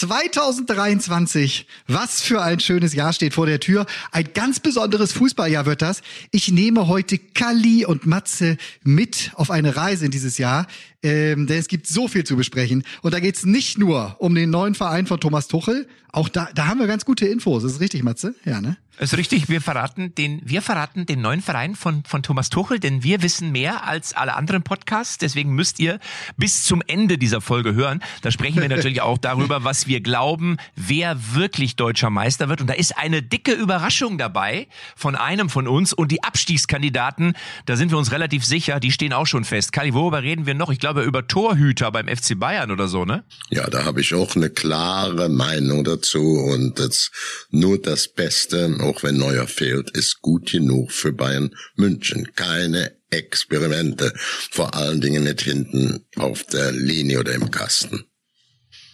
[0.00, 1.66] 2023.
[1.86, 3.86] Was für ein schönes Jahr steht vor der Tür.
[4.12, 6.02] Ein ganz besonderes Fußballjahr wird das.
[6.30, 10.66] Ich nehme heute Kali und Matze mit auf eine Reise in dieses Jahr.
[11.06, 12.82] Ähm, denn es gibt so viel zu besprechen.
[13.00, 15.86] Und da geht's nicht nur um den neuen Verein von Thomas Tuchel.
[16.10, 17.62] Auch da, da haben wir ganz gute Infos.
[17.62, 18.34] Das ist richtig, Matze?
[18.44, 18.76] Ja, ne?
[18.98, 23.02] Ist richtig, wir verraten den, wir verraten den neuen Verein von, von Thomas Tuchel, denn
[23.02, 25.18] wir wissen mehr als alle anderen Podcasts.
[25.18, 26.00] Deswegen müsst ihr
[26.38, 28.02] bis zum Ende dieser Folge hören.
[28.22, 32.62] Da sprechen wir natürlich auch darüber, was wir glauben, wer wirklich deutscher Meister wird.
[32.62, 35.92] Und da ist eine dicke Überraschung dabei von einem von uns.
[35.92, 37.34] Und die Abstiegskandidaten,
[37.66, 39.72] da sind wir uns relativ sicher, die stehen auch schon fest.
[39.72, 40.70] Kali, worüber reden wir noch?
[40.70, 43.24] Ich glaube über Torhüter beim FC Bayern oder so, ne?
[43.50, 46.20] Ja, da habe ich auch eine klare Meinung dazu.
[46.20, 47.10] Und das
[47.50, 52.28] nur das Beste auch wenn Neuer fehlt, ist gut genug für Bayern München.
[52.34, 54.12] Keine Experimente,
[54.50, 58.04] vor allen Dingen nicht hinten auf der Linie oder im Kasten.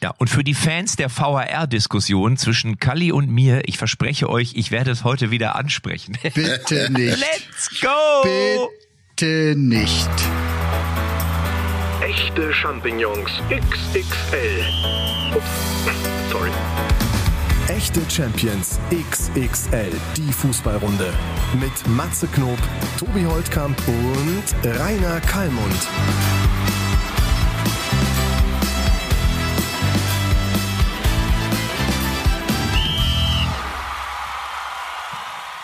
[0.03, 4.73] Ja, und für die Fans der VHR-Diskussion zwischen Kalli und mir, ich verspreche euch, ich
[4.73, 6.19] werde es heute wieder ansprechen.
[6.35, 7.19] Bitte nicht.
[7.21, 8.69] Let's go!
[9.17, 10.11] Bitte nicht.
[12.13, 14.65] Echte Champignons XXL.
[15.35, 15.47] Ups,
[16.31, 16.51] sorry.
[17.69, 21.11] Echte Champions XXL, die Fußballrunde.
[21.59, 22.59] Mit Matze Knob,
[22.99, 25.89] Tobi Holtkamp und Rainer Kallmund.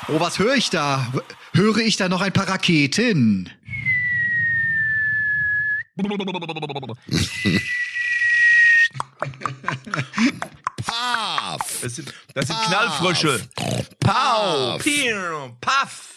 [0.08, 1.12] Oh, was höre ich da?
[1.52, 3.50] Höre ich da noch ein paar Raketen?
[10.84, 11.80] Paf!
[11.82, 13.40] Das sind, das sind Knallfrösche.
[14.00, 14.78] Pau!
[14.78, 15.50] Piu!
[15.60, 16.14] Paff!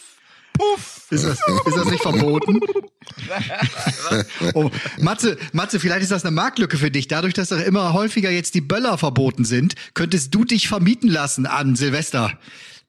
[0.54, 1.08] Puff!
[1.10, 2.60] Ist das, ist das nicht verboten?
[4.54, 7.08] oh, Matze, Matze, vielleicht ist das eine Marktlücke für dich.
[7.08, 11.46] Dadurch, dass doch immer häufiger jetzt die Böller verboten sind, könntest du dich vermieten lassen
[11.46, 12.38] an Silvester.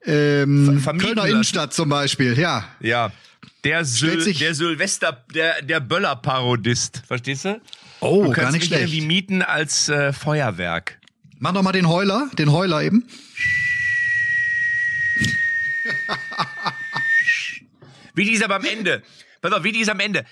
[0.05, 1.31] Ähm, Ver- vermieten Kölner lassen?
[1.31, 2.65] Innenstadt zum Beispiel, ja.
[2.79, 3.11] Ja.
[3.63, 7.03] Der, sich- der Silvester, der, der Böller-Parodist.
[7.07, 7.61] Verstehst du?
[8.01, 8.81] Oh, du kannst gar nicht mich schlecht.
[8.93, 10.99] irgendwie mieten als äh, Feuerwerk.
[11.39, 13.07] Mach doch mal den Heuler, den Heuler eben.
[18.15, 19.01] Wie dieser beim Ende.
[19.41, 20.25] Pass auf, wie dieser am Ende.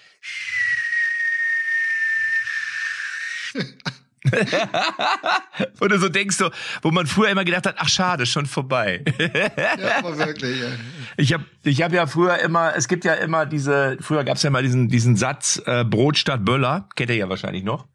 [5.77, 6.49] Wo du so denkst, so,
[6.81, 9.03] wo man früher immer gedacht hat, ach schade, schon vorbei.
[9.17, 10.59] Ja, aber wirklich.
[10.59, 10.67] Ja.
[11.17, 14.49] Ich habe ich hab ja früher immer, es gibt ja immer diese, früher gab's ja
[14.49, 17.87] mal diesen, diesen Satz, äh, Brot statt Böller, kennt ihr ja wahrscheinlich noch.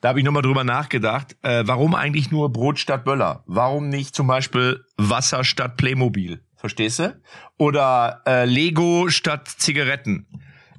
[0.00, 3.42] Da habe ich nochmal drüber nachgedacht, äh, warum eigentlich nur Brot statt Böller?
[3.46, 6.40] Warum nicht zum Beispiel Wasser statt Playmobil?
[6.56, 7.20] Verstehst du?
[7.56, 10.26] Oder äh, Lego statt Zigaretten?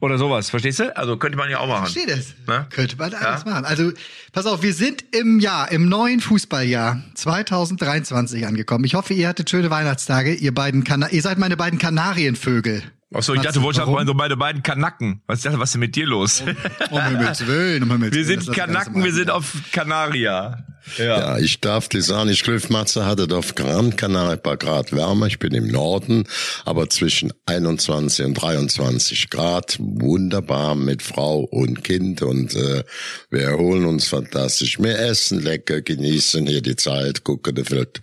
[0.02, 0.96] Oder sowas, verstehst du?
[0.96, 1.88] Also könnte man ja auch machen.
[1.88, 2.34] Verstehe das.
[2.48, 2.66] Ne?
[2.70, 3.50] Könnte man alles Ja.
[3.52, 3.66] machen.
[3.66, 3.92] Also,
[4.32, 8.86] pass auf, wir sind im Jahr, im neuen Fußballjahr 2023 angekommen.
[8.86, 12.84] Ich hoffe, ihr hattet schöne Weihnachtstage, ihr beiden Kana ihr seid meine beiden Kanarienvögel.
[13.14, 15.22] Achso, ich Was- dachte, du wolltest sagen, so meine beiden Kanacken.
[15.28, 16.44] Was was ist denn mit dir los?
[16.92, 18.40] Um Himmels Willen, um Himmels Wir Willen.
[18.42, 20.64] sind alles Kanacken, im wir sind auf Kanaria.
[20.98, 25.28] Ja, ich darf dir sagen, ich Matze hatte auf Gran Canaria ein paar Grad wärmer.
[25.28, 26.26] Ich bin im Norden,
[26.66, 29.78] aber zwischen 21 und 23 Grad.
[29.80, 32.84] Wunderbar mit Frau und Kind und äh,
[33.30, 34.80] wir erholen uns fantastisch.
[34.80, 38.02] Wir essen lecker, genießen hier die Zeit, gucken, da wird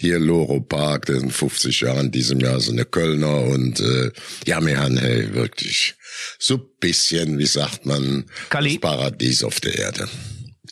[0.00, 4.10] hier Loro Park, sind 50 Jahre in diesem Jahr so eine Kölner und äh,
[4.46, 5.94] ja, wir haben hey, wirklich
[6.38, 8.78] so bisschen, wie sagt man, Kalli?
[8.78, 10.08] das Paradies auf der Erde.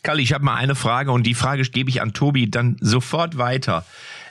[0.05, 3.39] Kalli, ich habe mal eine Frage und die Frage gebe ich an Tobi dann sofort
[3.39, 3.83] weiter.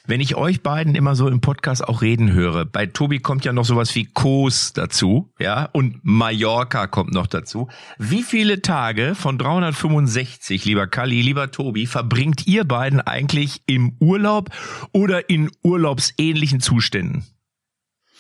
[0.07, 3.53] Wenn ich euch beiden immer so im Podcast auch reden höre, bei Tobi kommt ja
[3.53, 7.67] noch sowas wie Kos dazu, ja, und Mallorca kommt noch dazu.
[7.99, 14.51] Wie viele Tage von 365, lieber Kalli, lieber Tobi, verbringt ihr beiden eigentlich im Urlaub
[14.93, 17.25] oder in urlaubsähnlichen Zuständen?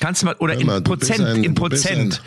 [0.01, 2.15] Kannst du mal, oder in mal, bist Prozent, ein- in du bist Prozent.
[2.15, 2.21] ein-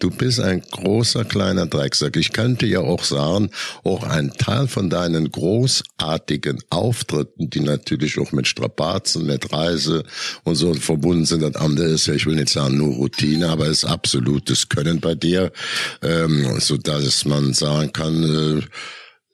[0.00, 2.16] Du bist ein großer kleiner Drecksack.
[2.16, 3.50] Ich könnte ja auch sagen,
[3.84, 10.02] auch ein Teil von deinen großartigen Auftritten, die natürlich auch mit Strapazen, mit Reise
[10.42, 11.42] und so verbunden sind.
[11.42, 15.00] Das andere ist ja, ich will nicht sagen nur Routine, aber es ist absolutes Können
[15.00, 15.52] bei dir,
[16.02, 18.62] ähm, so dass man sagen kann, äh,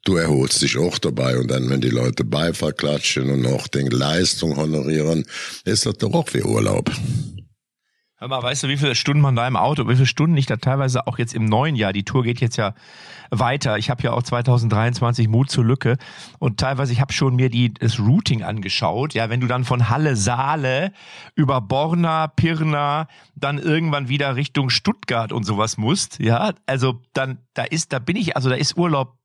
[0.05, 3.81] Du erholst dich auch dabei und dann, wenn die Leute Beifall klatschen und auch die
[3.81, 5.27] Leistung honorieren,
[5.67, 6.91] ist das doch auch wie Urlaub.
[8.21, 10.45] Hör mal, weißt du, wie viele Stunden man da im Auto, wie viele Stunden ich
[10.45, 12.75] da teilweise auch jetzt im neuen Jahr, die Tour geht jetzt ja
[13.31, 13.79] weiter.
[13.79, 15.97] Ich habe ja auch 2023 Mut zur Lücke
[16.39, 19.15] und teilweise, ich habe schon mir die, das Routing angeschaut.
[19.15, 20.93] Ja, wenn du dann von Halle Saale
[21.35, 27.65] über Borna, Pirna, dann irgendwann wieder Richtung Stuttgart und sowas musst, ja, also dann, da
[27.65, 29.20] ist, da bin ich, also da ist Urlaub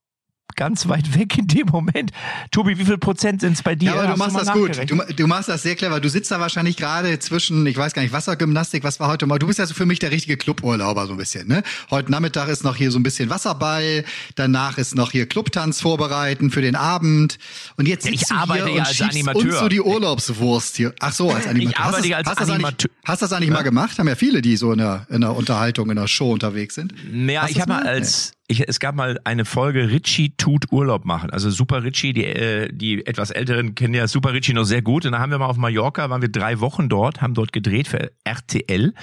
[0.56, 2.12] ganz weit weg in dem Moment.
[2.52, 3.92] Tobi, wie viel Prozent sind es bei dir?
[3.92, 4.90] Ja, aber du machst das gut.
[4.90, 6.00] Du, du machst das sehr clever.
[6.00, 9.40] Du sitzt da wahrscheinlich gerade zwischen, ich weiß gar nicht, Wassergymnastik, was war heute mal.
[9.40, 11.64] Du bist ja so für mich der richtige Cluburlauber so ein bisschen, ne?
[11.92, 14.06] Heute Nachmittag ist noch hier so ein bisschen Wasserball,
[14.36, 17.38] danach ist noch hier Clubtanz vorbereiten für den Abend.
[17.78, 19.44] Und jetzt Ja, ich sitzt du arbeite hier ja und als Animateur.
[19.44, 20.94] uns so die Urlaubswurst hier.
[21.00, 21.84] Ach so, als Animateur.
[21.86, 22.90] arbeite hast, ja als hast, das Animateur.
[22.92, 24.00] Eigentlich, hast das eigentlich mal gemacht?
[24.00, 26.94] Haben ja viele, die so in der, in der Unterhaltung, in der Show unterwegs sind.
[27.12, 27.84] Ja, ich habe mal?
[27.84, 31.32] als ich, es gab mal eine Folge Richie tut Urlaub machen.
[31.32, 35.06] Also Super Richie, die, äh, die etwas älteren kennen ja Super Richie noch sehr gut.
[35.06, 37.88] Und da haben wir mal auf Mallorca, waren wir drei Wochen dort, haben dort gedreht
[37.88, 38.94] für RTL.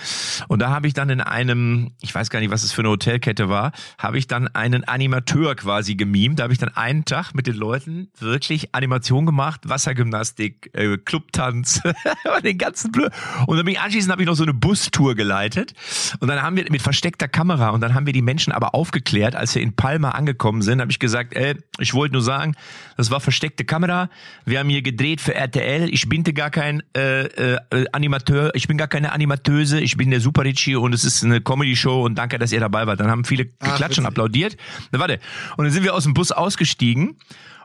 [0.47, 2.91] Und da habe ich dann in einem, ich weiß gar nicht, was es für eine
[2.91, 6.39] Hotelkette war, habe ich dann einen Animateur quasi gemimt.
[6.39, 11.83] Da habe ich dann einen Tag mit den Leuten wirklich Animation gemacht, Wassergymnastik, äh, Clubtanz
[12.45, 13.09] den ganzen Blö.
[13.47, 15.75] Und dann bin ich anschließend habe ich noch so eine Bustour geleitet.
[16.21, 19.32] Und dann haben wir mit versteckter Kamera und dann haben wir die Menschen aber aufgeklärt,
[19.37, 22.55] als wir in Palma angekommen sind, habe ich gesagt, ey, ich wollte nur sagen,
[22.97, 24.09] das war versteckte Kamera.
[24.45, 25.89] Wir haben hier gedreht für RTL.
[25.93, 27.59] Ich bin gar kein äh, äh,
[27.93, 31.41] Animateur, ich bin gar keine Animateuse, ich bin der Super Richie und es ist eine
[31.41, 33.01] Comedy-Show und danke, dass ihr dabei wart.
[33.01, 34.07] Dann haben viele Ach, geklatscht und witzig.
[34.07, 34.57] applaudiert.
[34.93, 35.19] Na, warte.
[35.57, 37.17] Und dann sind wir aus dem Bus ausgestiegen.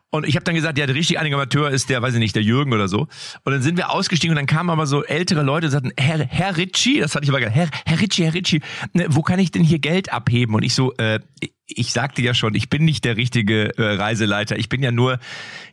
[0.09, 2.43] Und ich habe dann gesagt, ja, der richtige Animateur ist der, weiß ich nicht, der
[2.43, 3.07] Jürgen oder so.
[3.43, 6.25] Und dann sind wir ausgestiegen und dann kamen aber so ältere Leute und sagten, Herr,
[6.25, 8.61] Herr Ritchie, das hatte ich aber gesagt, Herr, Herr Ritchie, Herr Ritchie,
[8.93, 10.55] ne, wo kann ich denn hier Geld abheben?
[10.55, 11.19] Und ich so, äh,
[11.67, 14.57] ich sagte ja schon, ich bin nicht der richtige äh, Reiseleiter.
[14.57, 15.19] Ich bin ja nur,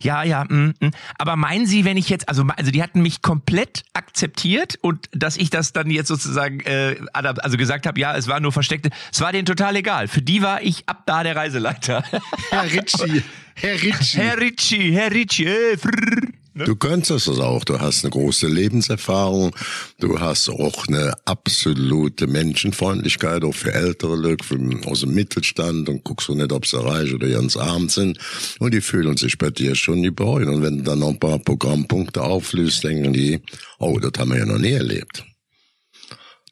[0.01, 0.91] ja, ja, mm, mm.
[1.17, 5.37] aber meinen Sie, wenn ich jetzt, also, also die hatten mich komplett akzeptiert und dass
[5.37, 9.21] ich das dann jetzt sozusagen, äh, also gesagt habe, ja, es war nur versteckte, es
[9.21, 10.09] war denen total egal.
[10.09, 12.03] Für die war ich ab da der Reiseleiter.
[12.51, 13.23] Herr Ritchie.
[13.55, 14.17] Herr Ritchie.
[14.19, 16.29] Herr Ritchie, Herr Ritchie, äh, frrr.
[16.57, 17.65] Du könntest es auch.
[17.65, 19.57] Du hast eine große Lebenserfahrung.
[19.99, 26.05] Du hast auch eine absolute Menschenfreundlichkeit, auch für ältere Leute für- aus dem Mittelstand und
[26.05, 28.19] guckst du nicht, ob sie reich oder ganz arm sind.
[28.61, 30.49] Und die fühlen sich bei dir schon die Beuen.
[30.49, 33.41] Und wenn du dann noch ein paar Programmpunkte auflöst, denken die,
[33.81, 35.25] oh, das haben wir ja noch nie erlebt.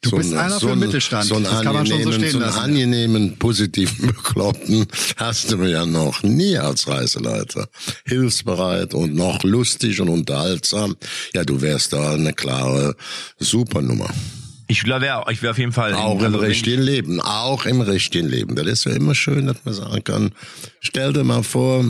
[0.03, 1.25] Du bist einer für den Mittelstand.
[1.25, 4.85] So einen Das kann man schon so stehen so einen angenehmen, positiven Bekloppten
[5.15, 7.67] hast du ja noch nie als Reiseleiter.
[8.05, 10.95] Hilfsbereit und noch lustig und unterhaltsam.
[11.33, 12.95] Ja, du wärst da eine klare
[13.39, 14.09] Supernummer.
[14.67, 15.93] Ich wäre ich wär auf jeden Fall.
[15.93, 18.55] Auch im also richtigen Leben, auch im richtigen Leben.
[18.55, 20.31] Das ist ja immer schön, dass man sagen kann,
[20.79, 21.85] stell dir mal vor,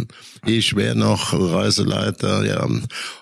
[0.46, 2.68] ich wäre noch Reiseleiter, ja,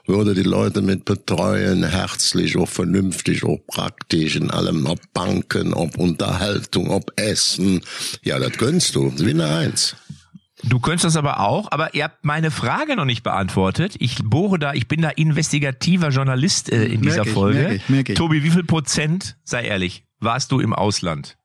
[0.07, 5.97] würde die Leute mit betreuen, herzlich, auch vernünftig, auch praktisch in allem, ob Banken, ob
[5.97, 7.81] Unterhaltung, ob Essen.
[8.23, 9.95] Ja, das gönnst du, wie eine Eins.
[10.63, 13.95] Du könntest das aber auch, aber ihr habt meine Frage noch nicht beantwortet.
[13.99, 17.59] Ich bohre da, ich bin da investigativer Journalist äh, in Merk dieser ich, Folge.
[17.59, 18.15] merk ich, merk ich.
[18.15, 21.37] Tobi, wie viel Prozent, sei ehrlich, warst du im Ausland?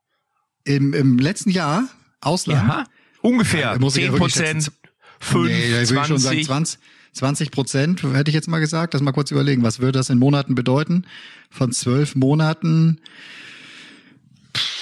[0.64, 1.84] Im, Im letzten Jahr,
[2.20, 2.68] Ausland.
[2.68, 2.84] Ja,
[3.22, 3.60] ungefähr.
[3.72, 4.76] Ja, muss ich ja 10 wirklich Prozent, schätzen.
[5.20, 6.46] 5, Nee, da würde ich schon sagen 20.
[6.46, 6.78] 20,
[7.12, 8.92] 20 Prozent, hätte ich jetzt mal gesagt.
[8.92, 11.06] Lass mal kurz überlegen, was würde das in Monaten bedeuten?
[11.50, 13.00] Von zwölf Monaten?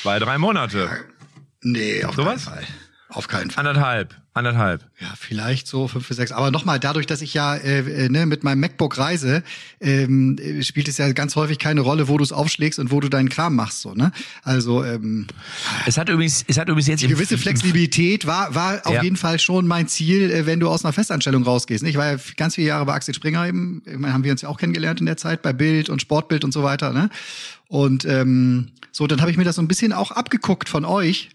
[0.02, 0.88] Zwei, drei Monate.
[1.62, 2.46] Nee, auf Sowas?
[2.46, 2.66] keinen Fall.
[3.14, 3.66] Auf keinen Fall.
[3.66, 4.14] Anderthalb.
[4.36, 4.84] Anderthalb.
[5.00, 6.32] Ja, vielleicht so fünf bis sechs.
[6.32, 9.44] Aber nochmal, dadurch, dass ich ja äh, äh, ne, mit meinem MacBook reise,
[9.80, 12.98] ähm, äh, spielt es ja ganz häufig keine Rolle, wo du es aufschlägst und wo
[12.98, 13.82] du deinen Kram machst.
[13.82, 14.10] So, ne?
[14.42, 15.28] Also ähm,
[15.86, 19.02] Es hat übrigens, es hat übrigens jetzt die gewisse Flexibilität war, war auf Ja.
[19.04, 21.84] jeden Fall schon mein Ziel, äh, wenn du aus einer Festanstellung rausgehst.
[21.84, 21.90] ne?
[21.90, 24.48] Ich war ja ganz viele Jahre bei Axel Springer eben, meine, haben wir uns ja
[24.48, 26.92] auch kennengelernt in der Zeit, bei Bild und Sportbild und so weiter.
[26.92, 27.08] Ne?
[27.68, 31.30] Und ähm, so, dann habe ich mir das so ein bisschen auch abgeguckt von euch.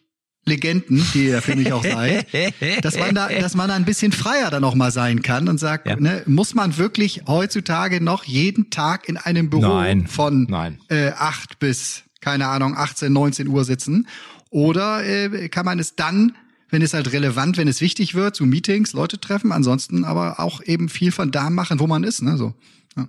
[0.46, 2.28] Legenden, die ihr für mich auch seid,
[2.82, 5.60] dass man da, dass man da ein bisschen freier dann auch mal sein kann und
[5.60, 5.96] sagt, Ja.
[5.98, 10.08] ne, muss man wirklich heutzutage noch jeden Tag in einem Büro Nein.
[10.08, 10.80] von Nein.
[10.90, 14.08] äh, 8 bis, keine Ahnung, 18, 19 Uhr sitzen?
[14.50, 16.36] Oder äh, kann man es dann,
[16.70, 20.62] wenn es halt relevant, wenn es wichtig wird, zu Meetings, Leute treffen, ansonsten aber auch
[20.64, 22.38] eben viel von da machen, wo man ist, ne?
[22.38, 22.54] So.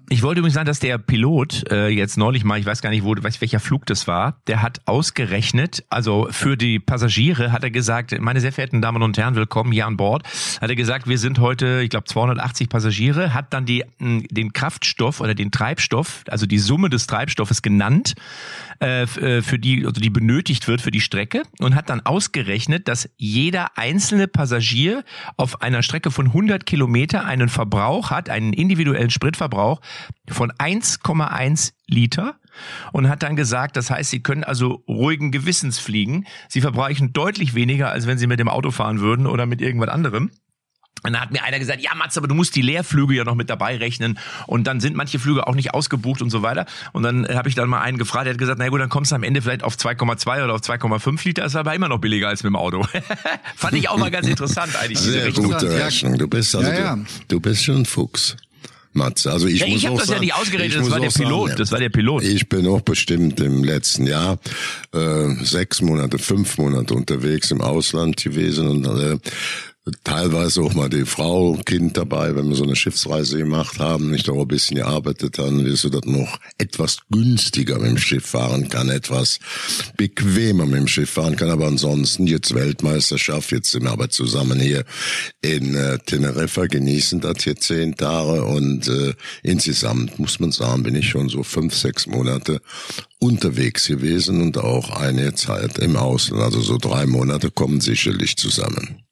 [0.08, 3.02] Ich wollte übrigens sagen, dass der Pilot äh, jetzt neulich mal, ich weiß gar nicht,
[3.02, 7.70] wo, weiß welcher Flug das war, der hat ausgerechnet, also für die Passagiere hat er
[7.70, 10.24] gesagt, meine sehr verehrten Damen und Herren, willkommen hier an Bord.
[10.60, 15.20] Hat er gesagt, wir sind heute, ich glaube 280 Passagiere, hat dann die, den Kraftstoff
[15.20, 18.14] oder den Treibstoff, also die Summe des Treibstoffes genannt,
[18.82, 22.86] äh, äh, für die, also die benötigt wird für die Strecke und hat dann ausgerechnet,
[22.86, 25.04] dass jeder einzelne Passagier
[25.36, 29.69] auf einer Strecke von 100 Kilometer einen Verbrauch hat, einen individuellen Spritverbrauch
[30.28, 32.36] von 1,1 Liter
[32.92, 36.26] und hat dann gesagt, das heißt, sie können also ruhigen Gewissens fliegen.
[36.48, 39.88] Sie verbrauchen deutlich weniger, als wenn sie mit dem Auto fahren würden oder mit irgendwas
[39.88, 40.30] anderem.
[41.02, 43.34] Und dann hat mir einer gesagt, ja Mats, aber du musst die Leerflüge ja noch
[43.34, 46.66] mit dabei rechnen und dann sind manche Flüge auch nicht ausgebucht und so weiter.
[46.92, 49.10] Und dann habe ich dann mal einen gefragt, der hat gesagt, na gut, dann kommst
[49.10, 52.28] du am Ende vielleicht auf 2,2 oder auf 2,5 Liter, ist aber immer noch billiger
[52.28, 52.84] als mit dem Auto.
[53.56, 54.98] Fand ich auch mal ganz interessant eigentlich.
[54.98, 55.52] diese Sehr Rechnung.
[55.52, 55.70] gute.
[55.70, 56.18] Rechnung.
[56.18, 56.96] Du bist also, Ja, ja.
[56.96, 58.36] Du, du bist schon ein Fuchs.
[58.92, 59.30] Matze.
[59.30, 61.10] Also ich Ja, muss ich habe das ja sagen, nicht ausgerechnet, ich das war der
[61.10, 61.54] sagen, Pilot, ja.
[61.56, 62.22] das war der Pilot.
[62.24, 64.38] Ich bin auch bestimmt im letzten Jahr
[64.92, 69.18] äh, sechs Monate, fünf Monate unterwegs im Ausland gewesen und äh,
[70.04, 74.28] teilweise auch mal die Frau, Kind dabei, wenn wir so eine Schiffsreise gemacht haben, nicht
[74.28, 78.68] auch ein bisschen gearbeitet haben, wie so das noch etwas günstiger mit dem Schiff fahren
[78.68, 79.38] kann, etwas
[79.96, 84.60] bequemer mit dem Schiff fahren kann, aber ansonsten jetzt Weltmeisterschaft, jetzt sind wir aber zusammen
[84.60, 84.84] hier
[85.42, 90.94] in äh, Teneriffa, genießen das hier zehn Tage und äh, insgesamt muss man sagen, bin
[90.94, 92.60] ich schon so fünf, sechs Monate
[93.18, 99.02] unterwegs gewesen und auch eine Zeit im Ausland, also so drei Monate kommen sicherlich zusammen.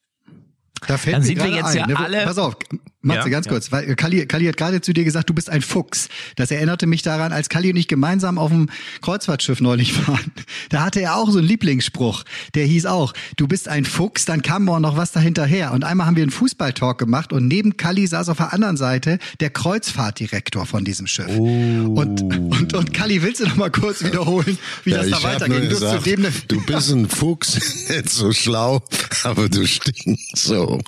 [0.87, 2.57] Da fällt Dann mir sind wir jetzt ein, ja ne, alle- Pass auf,
[3.01, 3.53] Matze, Ja, ganz ja.
[3.53, 6.09] kurz, weil Kalli, Kalli hat gerade zu dir gesagt, du bist ein Fuchs.
[6.35, 8.69] Das erinnerte mich daran, als Kalli und ich gemeinsam auf dem
[9.03, 10.33] Kreuzfahrtschiff neulich waren.
[10.71, 12.25] Da hatte er auch so einen Lieblingsspruch,
[12.55, 15.73] der hieß auch, du bist ein Fuchs, dann kam morgen noch was dahinterher.
[15.73, 19.19] Und einmal haben wir einen Fußballtalk gemacht und neben Kalli saß auf der anderen Seite
[19.39, 21.29] der Kreuzfahrtdirektor von diesem Schiff.
[21.29, 26.27] Und, und, und Kalli, willst du noch mal kurz wiederholen, wie das da Du, dem,
[26.49, 27.55] du bist ein Fuchs,
[27.89, 28.83] nicht so schlau,
[29.23, 30.81] aber du stinkst so.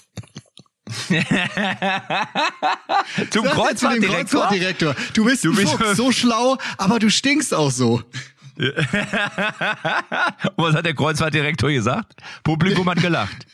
[3.30, 4.42] Zum Kreuzfahrtdirektor.
[4.42, 4.94] Kreuzfahrtdirektor.
[5.14, 8.02] Du bist Du bist- Fuchs, so schlau, aber du stinkst auch so.
[10.56, 12.20] Was hat der Kreuzfahrtdirektor gesagt?
[12.44, 13.46] Publikum hat gelacht.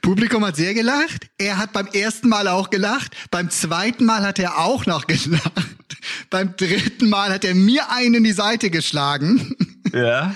[0.00, 1.28] Publikum hat sehr gelacht.
[1.38, 3.16] Er hat beim ersten Mal auch gelacht.
[3.30, 5.52] Beim zweiten Mal hat er auch noch gelacht.
[6.30, 9.54] Beim dritten Mal hat er mir einen in die Seite geschlagen
[9.92, 10.34] Ja.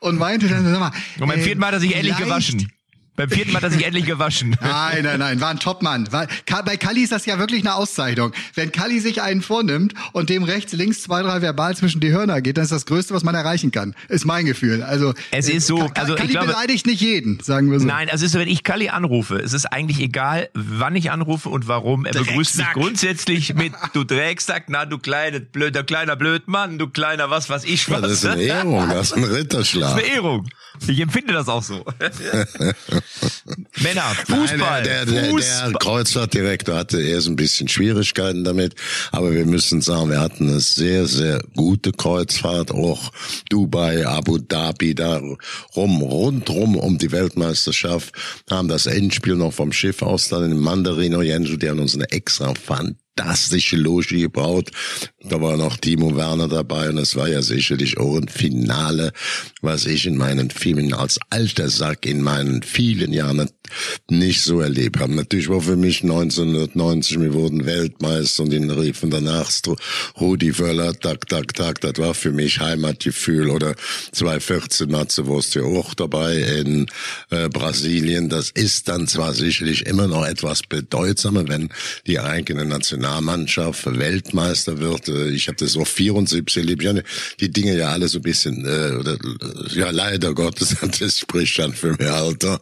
[0.00, 0.92] und meinte dann, sag mal.
[1.20, 2.72] Und beim vierten Mal hat er sich endlich vielleicht- gewaschen.
[3.16, 4.56] Beim vierten Mal hat er sich endlich gewaschen.
[4.60, 6.10] Nein, nein, nein, war ein Topmann.
[6.12, 6.26] War,
[6.64, 8.32] bei Kalli ist das ja wirklich eine Auszeichnung.
[8.54, 12.40] Wenn Kalli sich einen vornimmt und dem rechts, links zwei, drei verbal zwischen die Hörner
[12.42, 13.94] geht, dann ist das Größte, was man erreichen kann.
[14.08, 14.82] Ist mein Gefühl.
[14.82, 17.70] Also Es äh, ist so, Ka- Ka- also ich Kalli glaube- beleidigt nicht jeden, sagen
[17.72, 17.86] wir so.
[17.86, 21.10] Nein, also es ist so, wenn ich Kalli anrufe, es ist eigentlich egal, wann ich
[21.10, 22.04] anrufe und warum.
[22.04, 27.30] Er begrüßt mich grundsätzlich mit du Drecksack, na du kleine, blöder kleiner Blödmann, du kleiner
[27.30, 28.02] was, was ich Ja, was.
[28.02, 29.94] das ist eine Ehrung, das ist ein Ritterschlag.
[29.94, 30.48] Das ist eine Ehrung.
[30.86, 31.84] Ich empfinde das auch so.
[33.82, 34.56] Männer, Fußball.
[34.56, 35.70] Nein, der, der, Fußball.
[35.70, 38.74] der Kreuzfahrtdirektor hatte erst ein bisschen Schwierigkeiten damit,
[39.12, 43.12] aber wir müssen sagen, wir hatten eine sehr, sehr gute Kreuzfahrt, auch
[43.48, 45.20] Dubai, Abu Dhabi, da
[45.74, 48.14] rum, rundrum um die Weltmeisterschaft,
[48.50, 52.10] haben das Endspiel noch vom Schiff aus dann in Mandarin Oriental, die haben uns eine
[52.10, 52.54] extra
[53.16, 54.70] fantastische Loge gebaut.
[55.24, 59.12] Da war noch Timo Werner dabei und es war ja sicherlich auch ein Finale,
[59.60, 63.48] was ich in meinen Filmen als alter Sack in meinen vielen Jahren
[64.08, 65.14] nicht so erlebt habe.
[65.14, 69.50] Natürlich war für mich 1990, wir wurden Weltmeister und den riefen danach
[70.20, 73.74] Rudi Völler, tak, tak, tak, das war für mich Heimatgefühl oder
[74.12, 76.86] 2014 Matze Wurst ja auch dabei in
[77.30, 78.28] äh, Brasilien.
[78.28, 81.70] Das ist dann zwar sicherlich immer noch etwas bedeutsamer, wenn
[82.06, 82.64] die eigene
[83.06, 85.08] Nationalmannschaft Weltmeister wird.
[85.08, 86.82] Äh, Ich habe das auch 74 erlebt.
[86.82, 91.18] Ich die Dinge ja alle so ein bisschen, äh, oder, äh, ja leider Gottes, das
[91.18, 92.60] spricht dann für mein Alter.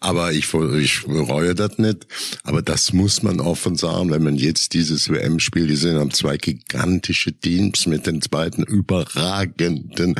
[0.00, 2.06] Aber ich, ich bereue das nicht.
[2.44, 7.32] Aber das muss man offen sagen, wenn man jetzt dieses WM-Spiel gesehen hat, zwei gigantische
[7.32, 10.14] Teams mit den beiden überragenden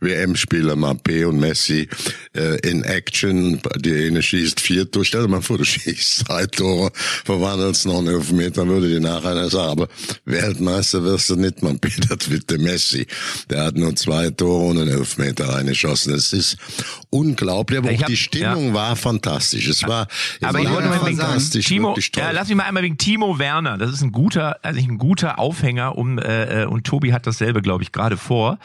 [0.00, 1.88] WM-Spieler Mbappé und Messi
[2.34, 3.60] äh, in Action.
[3.76, 5.04] Die eine schießt vier Tore.
[5.04, 6.90] Stell dir mal vor, du schießt drei Tore,
[7.24, 9.88] verwandelst noch einen Elfmeter, würde dir nachher einer sagen, aber
[10.24, 13.06] Weltmeister wirst du nicht, Mbappé, das wird der Messi.
[13.50, 16.14] Der hat nur zwei Tore und einen Elfmeter reingeschossen.
[16.14, 16.56] Es ist
[17.10, 19.66] unglaublich, aber Ich auch hab- die Stimmung war fantastisch.
[19.68, 20.06] Es war,
[20.40, 22.98] es Aber ich war wollte mal wegen fantastisch, Timo, ja, lass mich mal einmal wegen
[22.98, 23.78] Timo Werner.
[23.78, 27.62] Das ist ein guter, also ein guter Aufhänger, um äh, äh, und Tobi hat dasselbe,
[27.62, 28.58] glaube ich, gerade vor.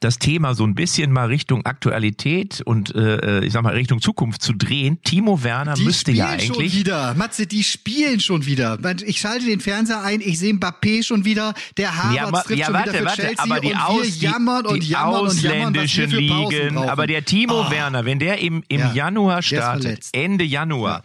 [0.00, 4.42] Das Thema so ein bisschen mal Richtung Aktualität und äh, ich sag mal Richtung Zukunft
[4.42, 4.98] zu drehen.
[5.02, 6.74] Timo Werner Die müsste spielen ja schon eigentlich.
[6.76, 7.14] wieder.
[7.14, 8.78] Matze, die spielen schon wieder.
[9.04, 12.74] Ich schalte den Fernseher ein, ich sehe Mbappé schon wieder, der Harvard Ja, ja, schon
[12.74, 15.42] warte, wieder für warte, Chelsea aber die, und Aus, wir jammern und die jammern und
[15.42, 17.70] jammern, ausländischen für Pausen Ligen, aber der Timo Oh.
[17.70, 20.08] Werner, wenn der im, im Ja, Januar startet.
[20.12, 21.02] Ende Januar,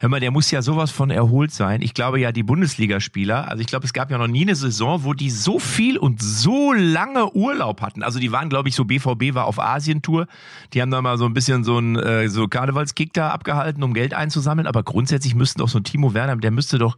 [0.00, 1.80] Hör mal, der muss ja sowas von erholt sein.
[1.82, 5.04] Ich glaube ja, die Bundesligaspieler, also ich glaube, es gab ja noch nie eine Saison,
[5.04, 8.02] wo die so viel und so lange Urlaub hatten.
[8.02, 10.26] Also die waren, glaube ich, so BVB war auf Asientour.
[10.74, 13.94] Die haben da mal so ein bisschen so ein äh, so Karnevalskick da abgehalten, um
[13.94, 14.66] Geld einzusammeln.
[14.66, 16.96] Aber grundsätzlich müssten doch so ein Timo Werner, der müsste doch,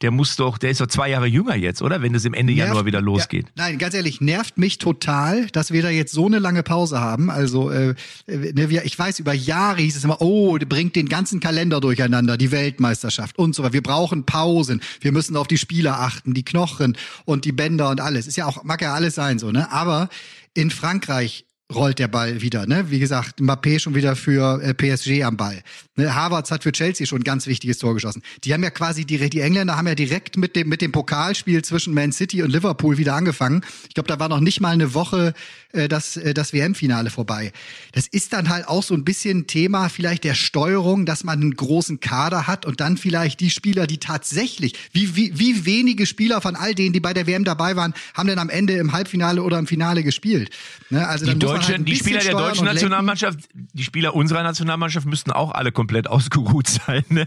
[0.00, 2.00] der muss doch, der ist doch zwei Jahre jünger jetzt, oder?
[2.02, 3.46] Wenn es im Ende Nervt- Januar wieder losgeht.
[3.56, 7.00] Ja, nein, ganz ehrlich, nervt mich total, dass wir da jetzt so eine lange Pause
[7.00, 7.30] haben.
[7.30, 7.94] Also, äh,
[8.26, 12.36] ne, wir, ich weiß, über Jahre hieß es immer, oh, bringt den ganzen Kalender durcheinander.
[12.36, 13.74] Die die Weltmeisterschaft und so weiter.
[13.74, 14.80] Wir brauchen Pausen.
[15.00, 18.26] Wir müssen auf die Spieler achten, die Knochen und die Bänder und alles.
[18.26, 19.70] Ist ja auch, mag ja alles sein so, ne?
[19.72, 20.08] Aber
[20.54, 22.66] in Frankreich rollt der Ball wieder.
[22.66, 22.90] Ne?
[22.90, 25.62] Wie gesagt, Mbappé schon wieder für äh, PSG am Ball.
[25.96, 26.14] Ne?
[26.14, 28.22] Havertz hat für Chelsea schon ein ganz wichtiges Tor geschossen.
[28.44, 31.62] Die haben ja quasi direkt, die Engländer haben ja direkt mit dem mit dem Pokalspiel
[31.62, 33.62] zwischen Man City und Liverpool wieder angefangen.
[33.88, 35.34] Ich glaube, da war noch nicht mal eine Woche
[35.72, 37.52] äh, das äh, das WM-Finale vorbei.
[37.92, 41.54] Das ist dann halt auch so ein bisschen Thema vielleicht der Steuerung, dass man einen
[41.54, 46.40] großen Kader hat und dann vielleicht die Spieler, die tatsächlich wie wie wie wenige Spieler
[46.40, 49.42] von all denen, die bei der WM dabei waren, haben denn am Ende im Halbfinale
[49.42, 50.48] oder im Finale gespielt.
[50.88, 51.06] Ne?
[51.06, 55.32] Also dann muss Deutsche, halt die Spieler der deutschen Nationalmannschaft, die Spieler unserer Nationalmannschaft müssten
[55.32, 57.04] auch alle komplett ausgeruht sein.
[57.08, 57.26] Ne?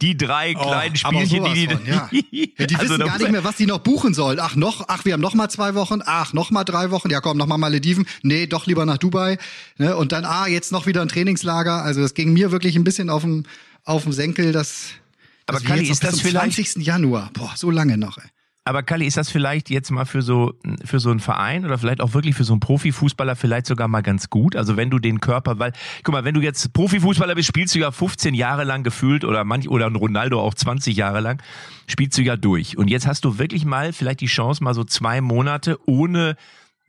[0.00, 2.08] Die drei oh, kleinen Spielchen, die die, von, ja.
[2.30, 4.38] ja, die also wissen gar nicht mehr, was die noch buchen sollen.
[4.40, 7.10] Ach noch, ach wir haben noch mal zwei Wochen, ach noch mal drei Wochen.
[7.10, 8.06] Ja komm, noch mal Malediven.
[8.22, 9.38] Nee, doch lieber nach Dubai.
[9.76, 9.96] Ne?
[9.96, 11.82] Und dann ah jetzt noch wieder ein Trainingslager.
[11.82, 13.44] Also das ging mir wirklich ein bisschen auf dem
[13.84, 14.52] auf dem Senkel.
[14.52, 14.90] Das
[15.46, 16.84] aber Kali, ist das vielleicht 20.
[16.84, 17.30] Januar?
[17.32, 18.18] Boah, so lange noch.
[18.18, 18.28] Ey.
[18.68, 20.52] Aber Kalli, ist das vielleicht jetzt mal für so,
[20.84, 24.02] für so einen Verein oder vielleicht auch wirklich für so einen Profifußballer vielleicht sogar mal
[24.02, 24.56] ganz gut?
[24.56, 25.72] Also wenn du den Körper, weil,
[26.04, 29.42] guck mal, wenn du jetzt Profifußballer bist, spielst du ja 15 Jahre lang gefühlt oder
[29.44, 31.42] manch, oder ein Ronaldo auch 20 Jahre lang,
[31.86, 32.76] spielst du ja durch.
[32.76, 36.36] Und jetzt hast du wirklich mal vielleicht die Chance, mal so zwei Monate ohne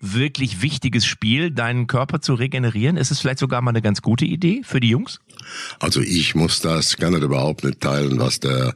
[0.02, 2.98] wirklich wichtiges Spiel, deinen Körper zu regenerieren?
[2.98, 5.22] Ist es vielleicht sogar mal eine ganz gute Idee für die Jungs?
[5.80, 8.74] Also ich muss das gerne überhaupt nicht teilen, was der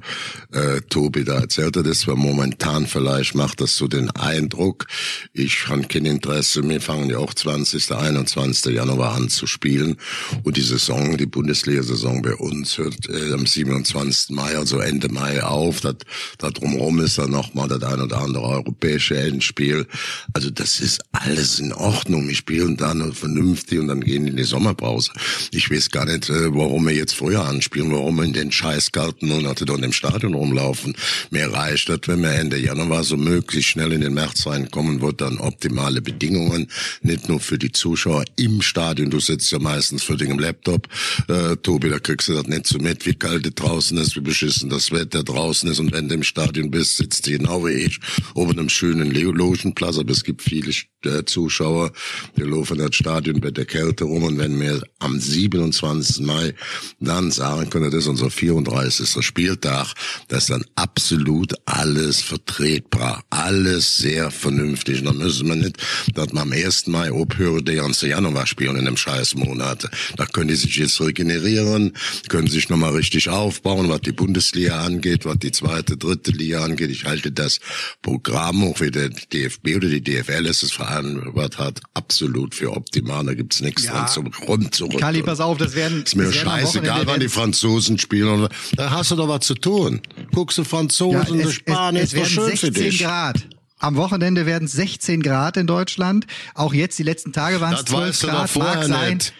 [0.52, 1.86] äh, Tobi da erzählt hat.
[1.86, 4.88] Das war momentan vielleicht macht das so den Eindruck.
[5.34, 6.68] Ich habe kein Interesse.
[6.68, 7.92] Wir fangen ja auch 20.
[7.92, 8.74] 21.
[8.74, 9.98] Januar an zu spielen
[10.44, 14.36] und die Saison, die Bundesliga-Saison bei uns hört äh, am 27.
[14.36, 15.82] Mai, also Ende Mai auf.
[15.82, 15.96] Das,
[16.38, 19.88] da drumherum ist dann nochmal das ein oder andere europäische Endspiel.
[20.34, 22.28] Also das ist alles in Ordnung.
[22.28, 25.12] Wir spielen dann vernünftig und dann gehen in die Sommerpause.
[25.52, 28.92] Ich weiß gar nicht, äh, warum wir jetzt früher anspielen, warum wir in den scheiß
[28.92, 30.96] kalten Monate dort im Stadion rumlaufen.
[31.30, 35.22] Mir reicht das, wenn wir Ende Januar so möglich schnell in den März reinkommen, wird
[35.22, 36.68] dann optimale Bedingungen,
[37.02, 39.10] nicht nur für die Zuschauer im Stadion.
[39.10, 40.88] Du sitzt ja meistens für im Laptop.
[41.28, 44.22] Äh, Tobi, da kriegst du das nicht so mit, wie kalt es draußen ist, wie
[44.22, 45.80] beschissen das Wetter draußen ist.
[45.80, 48.00] Und wenn du im Stadion bist, sitzt du genau wie ich
[48.34, 49.98] oben im schönen Logenplatz.
[49.98, 50.72] Aber es gibt viele
[51.06, 51.92] der Zuschauer,
[52.38, 56.26] die laufen das Stadion bei der Kälte rum und wenn wir am 27.
[56.26, 56.54] Mai
[57.00, 59.24] dann sagen können, das ist unser 34.
[59.26, 59.94] Spieltag,
[60.28, 65.00] das ist dann absolut alles vertretbar, alles sehr vernünftig.
[65.00, 65.78] Und dann müssen wir nicht,
[66.14, 66.88] dass man am 1.
[66.88, 69.90] Mai aufhören, der ganze Januar spielen in dem scheiß Monat.
[70.18, 71.94] Da können die sich jetzt regenerieren,
[72.30, 76.92] können sich nochmal richtig aufbauen, was die Bundesliga angeht, was die zweite, dritte Liga angeht.
[76.92, 77.60] Ich halte das
[78.02, 82.72] Programm, auch wie der DFB oder die DFL ist es vor vereinbart hat, absolut für
[82.72, 83.26] optimal.
[83.26, 83.92] Da gibt's nichts ja.
[83.92, 85.00] dran zum Grund zurück.
[85.00, 86.04] Kali, pass auf, das werden.
[86.04, 88.48] Ist mir scheißegal, wann die Franzosen spielen.
[88.76, 90.02] Da hast du doch was zu tun.
[90.34, 93.00] Guckst du Franzosen, ja, es, Spanien, es, es ist doch schön 16 für dich.
[93.00, 93.48] Grad.
[93.80, 96.26] Am Wochenende werden es 16 Grad in Deutschland.
[96.54, 98.56] Auch jetzt die letzten Tage waren es 12 Grad.
[98.56, 99.16] Mag sein.
[99.16, 99.34] Nicht.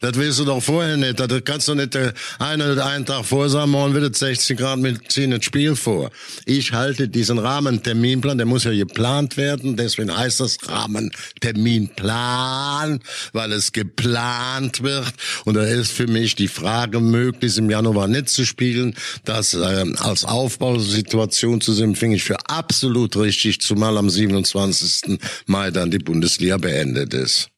[0.00, 1.18] Das willst du doch vorher nicht.
[1.18, 4.78] Das kannst du nicht äh, einen, einen Tag vor sagen, morgen wird es 16 Grad,
[4.78, 6.12] mit ziehen ein Spiel vor.
[6.46, 13.00] Ich halte diesen Rahmenterminplan, der muss ja geplant werden, deswegen heißt das Rahmenterminplan,
[13.32, 15.12] weil es geplant wird.
[15.44, 19.84] Und da ist für mich die Frage, möglichst im Januar nicht zu spielen, das äh,
[19.98, 25.18] als Aufbausituation zu sehen, finde ich für absolut richtig, zumal am 27.
[25.46, 27.50] Mai dann die Bundesliga beendet ist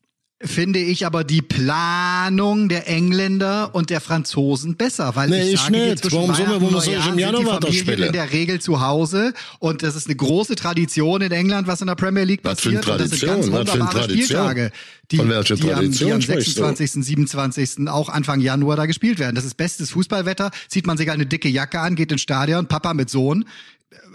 [0.42, 5.72] finde ich aber die Planung der Engländer und der Franzosen besser, weil nee, ich, sage
[5.72, 6.04] nicht.
[6.04, 8.04] Dir warum, soll, warum soll ich im Januar das spielen?
[8.04, 11.88] in der Regel zu Hause und das ist eine große Tradition in England, was in
[11.88, 12.78] der Premier League passiert.
[12.78, 13.34] Was für eine Tradition?
[13.34, 14.72] Und das sind ganz wunderbare Spieltage,
[15.10, 17.88] die, Von welcher die, am, die am 26., 27.
[17.88, 19.34] auch Anfang Januar da gespielt werden.
[19.34, 22.94] Das ist bestes Fußballwetter, zieht man sich eine dicke Jacke an, geht ins Stadion, Papa
[22.94, 23.44] mit Sohn,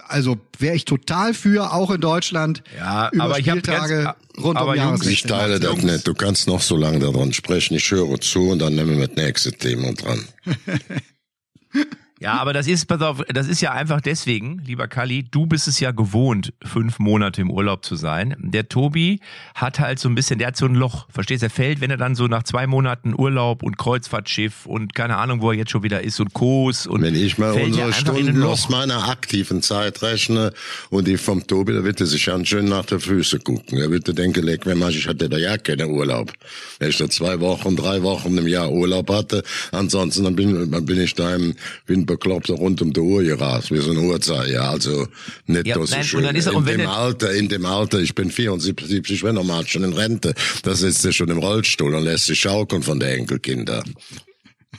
[0.07, 2.63] also wäre ich total für, auch in Deutschland.
[2.77, 6.07] Ja, über aber Spieltage ich habe rund aber um Jungs, Ich teile das nicht.
[6.07, 7.75] Du kannst noch so lange daran sprechen.
[7.75, 10.25] Ich höre zu und dann nehmen wir das nächste Thema dran.
[12.25, 15.67] Ja, aber das ist, pass auf, das ist ja einfach deswegen, lieber Kali, du bist
[15.67, 18.35] es ja gewohnt, fünf Monate im Urlaub zu sein.
[18.39, 19.19] Der Tobi
[19.53, 21.91] hat halt so ein bisschen, der hat so ein Loch, verstehst du, er fällt, wenn
[21.91, 25.69] er dann so nach zwei Monaten Urlaub und Kreuzfahrtschiff und keine Ahnung, wo er jetzt
[25.69, 27.03] schon wieder ist und Kurs und.
[27.03, 30.51] Wenn ich mal unsere Stunden aus meiner aktiven Zeit rechne
[30.89, 33.77] und die vom Tobi, da wird er sich ganz schön nach der Füße gucken.
[33.77, 36.33] Er wird denken, leck, wenn man, ich hatte da ja keinen Urlaub.
[36.79, 40.85] Wenn ich da zwei Wochen, drei Wochen im Jahr Urlaub hatte, ansonsten dann bin, dann
[40.87, 41.53] bin ich da im,
[41.85, 45.07] bin bekloppt rund um die Uhr gerast, wie so ein Uhrzeit, ja, also
[45.47, 46.23] nicht ja, so schön.
[46.23, 50.33] in dem Alter, in dem Alter, ich bin 74, ich bin normal schon in Rente,
[50.63, 53.95] da sitzt er schon im Rollstuhl und lässt sich schaukeln von den Enkelkindern.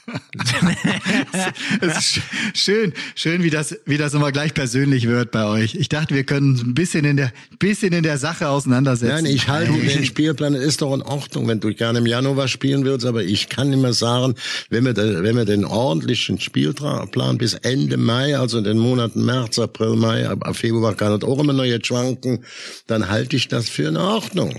[1.80, 2.20] es ist
[2.54, 5.74] schön, schön, wie das, wie das immer gleich persönlich wird bei euch.
[5.74, 9.24] Ich dachte, wir können ein bisschen in der, bisschen in der Sache auseinandersetzen.
[9.24, 12.84] Nein, ich halte den Spielplan, ist doch in Ordnung, wenn du gerne im Januar spielen
[12.84, 14.36] willst, aber ich kann immer sagen,
[14.70, 19.58] wenn wir, wenn wir den ordentlichen Spielplan bis Ende Mai, also in den Monaten März,
[19.58, 22.44] April, Mai, ab Februar kann das auch immer noch jetzt schwanken,
[22.86, 24.56] dann halte ich das für in Ordnung.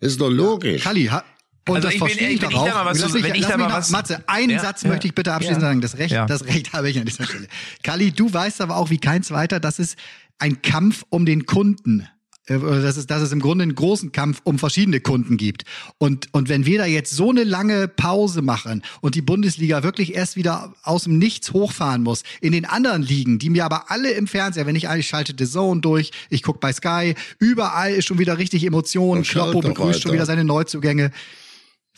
[0.00, 0.82] Ist doch logisch.
[0.82, 1.24] Kalli, ha
[1.68, 2.84] und Also das ich bin- verstehe ich- ich wenn doch ich da auch.
[2.84, 4.60] mal was Lass zu- mich- wenn ich lass da mich mal was- Matze, einen Ja,
[4.60, 4.88] Satz ja.
[4.90, 5.68] möchte ich bitte abschließend Ja.
[5.68, 5.80] sagen.
[5.80, 6.26] Das Recht, Ja.
[6.26, 7.46] das Recht habe ich an dieser Stelle.
[7.82, 9.96] Kalli, du weißt aber auch wie keins weiter, dass es
[10.38, 12.08] ein Kampf um den Kunden
[12.50, 15.64] äh, dass es, dass es im Grunde einen großen Kampf um verschiedene Kunden gibt.
[15.98, 20.14] Und, und wenn wir da jetzt so eine lange Pause machen und die Bundesliga wirklich
[20.14, 24.12] erst wieder aus dem Nichts hochfahren muss, in den anderen Ligen, die mir aber alle
[24.12, 28.06] im Fernseher, wenn ich ich schalte The Zone durch, ich gucke bei Sky, überall ist
[28.06, 31.10] schon wieder richtig Emotion, Dann schalt Kloppo begrüßt schon wieder seine Neuzugänge.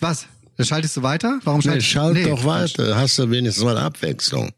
[0.01, 0.27] Was?
[0.57, 1.41] Dann schaltest du weiter?
[1.45, 4.51] Warum Nee, schaltest schalt Nee, doch weiter, hast du wenigstens mal Abwechslung.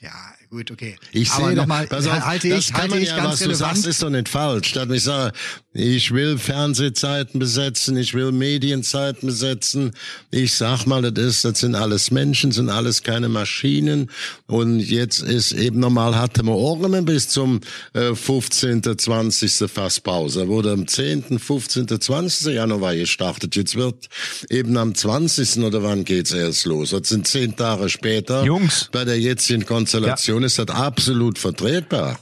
[0.00, 0.96] Ja, gut, okay.
[1.12, 3.44] Ich sehe, nochmal, auf, halte das ich, kann halte man ich ja, ganz was du
[3.46, 3.76] relevant.
[3.76, 4.68] sagst, ist doch nicht falsch.
[4.68, 5.32] Statt ich sage,
[5.72, 9.92] ich will Fernsehzeiten besetzen, ich will Medienzeiten besetzen.
[10.30, 14.10] Ich sag mal, das ist, das sind alles Menschen, sind alles keine Maschinen.
[14.46, 17.60] Und jetzt ist eben normal hatten wir auch immer bis zum
[17.94, 19.70] äh, 15., 20.
[19.70, 20.48] Fasspause.
[20.48, 22.54] Wurde am 10., 15., 20.
[22.54, 23.56] Januar gestartet.
[23.56, 24.08] Jetzt wird
[24.50, 25.62] eben am 20.
[25.62, 26.90] oder wann geht's erst los?
[26.90, 28.44] Das sind zehn Tage später.
[28.44, 28.90] Jungs.
[28.92, 32.18] Bei der jetzigen Konstellation ist das absolut vertretbar.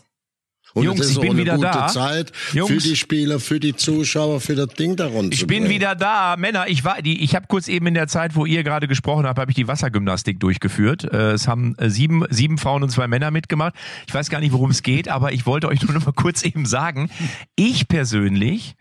[0.72, 1.88] Und Jungs, ist ich bin eine wieder gute da.
[1.88, 2.70] Zeit Jungs.
[2.70, 6.36] für die Spieler, für die Zuschauer, für das Ding da rund Ich bin wieder da,
[6.38, 6.66] Männer.
[6.68, 9.38] Ich war, die, ich habe kurz eben in der Zeit, wo ihr gerade gesprochen habt,
[9.38, 11.04] habe ich die Wassergymnastik durchgeführt.
[11.04, 13.74] Äh, es haben äh, sieben, sieben Frauen und zwei Männer mitgemacht.
[14.06, 16.42] Ich weiß gar nicht, worum es geht, aber ich wollte euch nur noch mal kurz
[16.44, 17.10] eben sagen:
[17.56, 18.76] Ich persönlich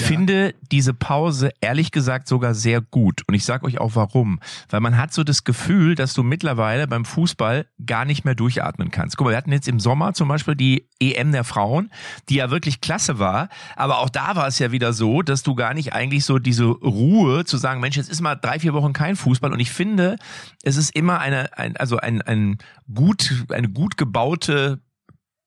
[0.00, 3.22] finde diese Pause ehrlich gesagt sogar sehr gut.
[3.26, 4.40] Und ich sage euch auch warum.
[4.68, 8.90] Weil man hat so das Gefühl, dass du mittlerweile beim Fußball gar nicht mehr durchatmen
[8.90, 9.16] kannst.
[9.16, 11.90] Guck mal, wir hatten jetzt im Sommer zum Beispiel die EM der Frauen,
[12.28, 13.48] die ja wirklich klasse war.
[13.76, 16.64] Aber auch da war es ja wieder so, dass du gar nicht eigentlich so diese
[16.64, 19.52] Ruhe zu sagen, Mensch, jetzt ist mal drei, vier Wochen kein Fußball.
[19.52, 20.16] Und ich finde,
[20.62, 22.58] es ist immer eine, ein, also ein, ein
[22.92, 24.80] gut, eine gut gebaute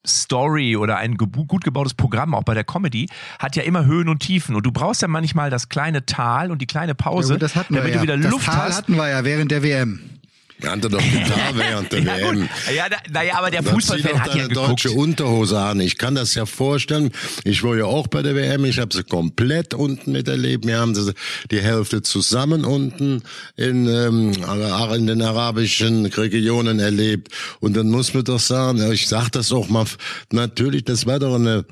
[0.05, 3.07] Story oder ein gut gebautes Programm, auch bei der Comedy,
[3.39, 4.55] hat ja immer Höhen und Tiefen.
[4.55, 7.55] Und du brauchst ja manchmal das kleine Tal und die kleine Pause, Ja, gut, das
[7.55, 7.97] hatten wir damit ja.
[7.99, 8.77] du wieder das Luft Tal hast.
[8.77, 9.99] hatten wir ja während der WM.
[10.61, 12.49] Wir hatten doch Gitarre während der Ja, WM.
[12.75, 14.69] Ja, naja, aber der Fußballfan hat ja geguckt.
[14.69, 15.79] deutsche Unterhose an.
[15.79, 17.11] Ich kann das ja vorstellen.
[17.43, 18.65] Ich war ja auch bei der WM.
[18.65, 20.67] Ich habe sie komplett unten miterlebt.
[20.67, 20.93] Wir haben
[21.49, 23.23] die Hälfte zusammen unten
[23.55, 24.33] in, ähm,
[24.93, 27.29] in den arabischen Regionen erlebt.
[27.59, 29.85] Und dann muss man doch sagen, ich sag das auch mal,
[30.31, 31.65] natürlich, das war doch eine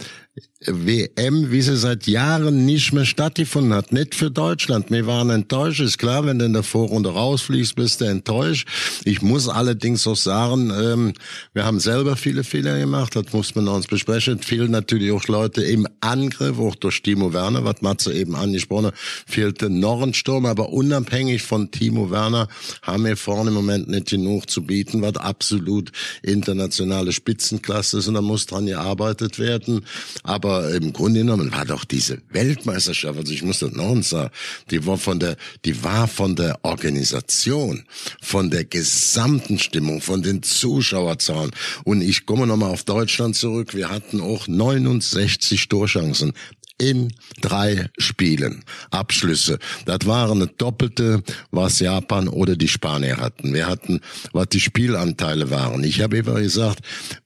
[0.65, 3.93] WM, wie sie seit Jahren nicht mehr stattgefunden hat.
[3.93, 4.91] Nicht für Deutschland.
[4.91, 5.80] Wir waren enttäuscht.
[5.80, 8.67] Ist klar, wenn du in der Vorrunde rausfliegst, bist du enttäuscht.
[9.06, 11.13] Ich muss allerdings auch sagen, ähm,
[11.54, 13.15] wir haben selber viele Fehler gemacht.
[13.15, 14.39] Das muss man uns besprechen.
[14.39, 18.95] Fehlen natürlich auch Leute im Angriff, auch durch Timo Werner, was Matze eben angesprochen hat,
[18.97, 20.45] fehlte noch ein Sturm.
[20.45, 22.49] Aber unabhängig von Timo Werner
[22.82, 28.08] haben wir vorne im Moment nicht genug zu bieten, was absolut internationale Spitzenklasse ist.
[28.10, 29.86] Und da muss dran gearbeitet werden.
[30.30, 34.30] Aber im Grunde genommen war doch diese Weltmeisterschaft, also ich muss das noch sagen,
[34.70, 37.84] die war von der, die war von der Organisation,
[38.22, 41.50] von der gesamten Stimmung, von den Zuschauerzahlen.
[41.84, 43.74] Und ich komme nochmal auf Deutschland zurück.
[43.74, 46.34] Wir hatten auch 69 Torchancen
[46.80, 48.63] in drei Spielen.
[48.89, 49.60] Abschlüsse.
[49.86, 53.54] Das waren eine doppelte, was Japan oder die Spanier hatten.
[53.54, 54.00] Wir hatten,
[54.32, 55.84] was die Spielanteile waren.
[55.84, 56.80] Ich habe immer gesagt,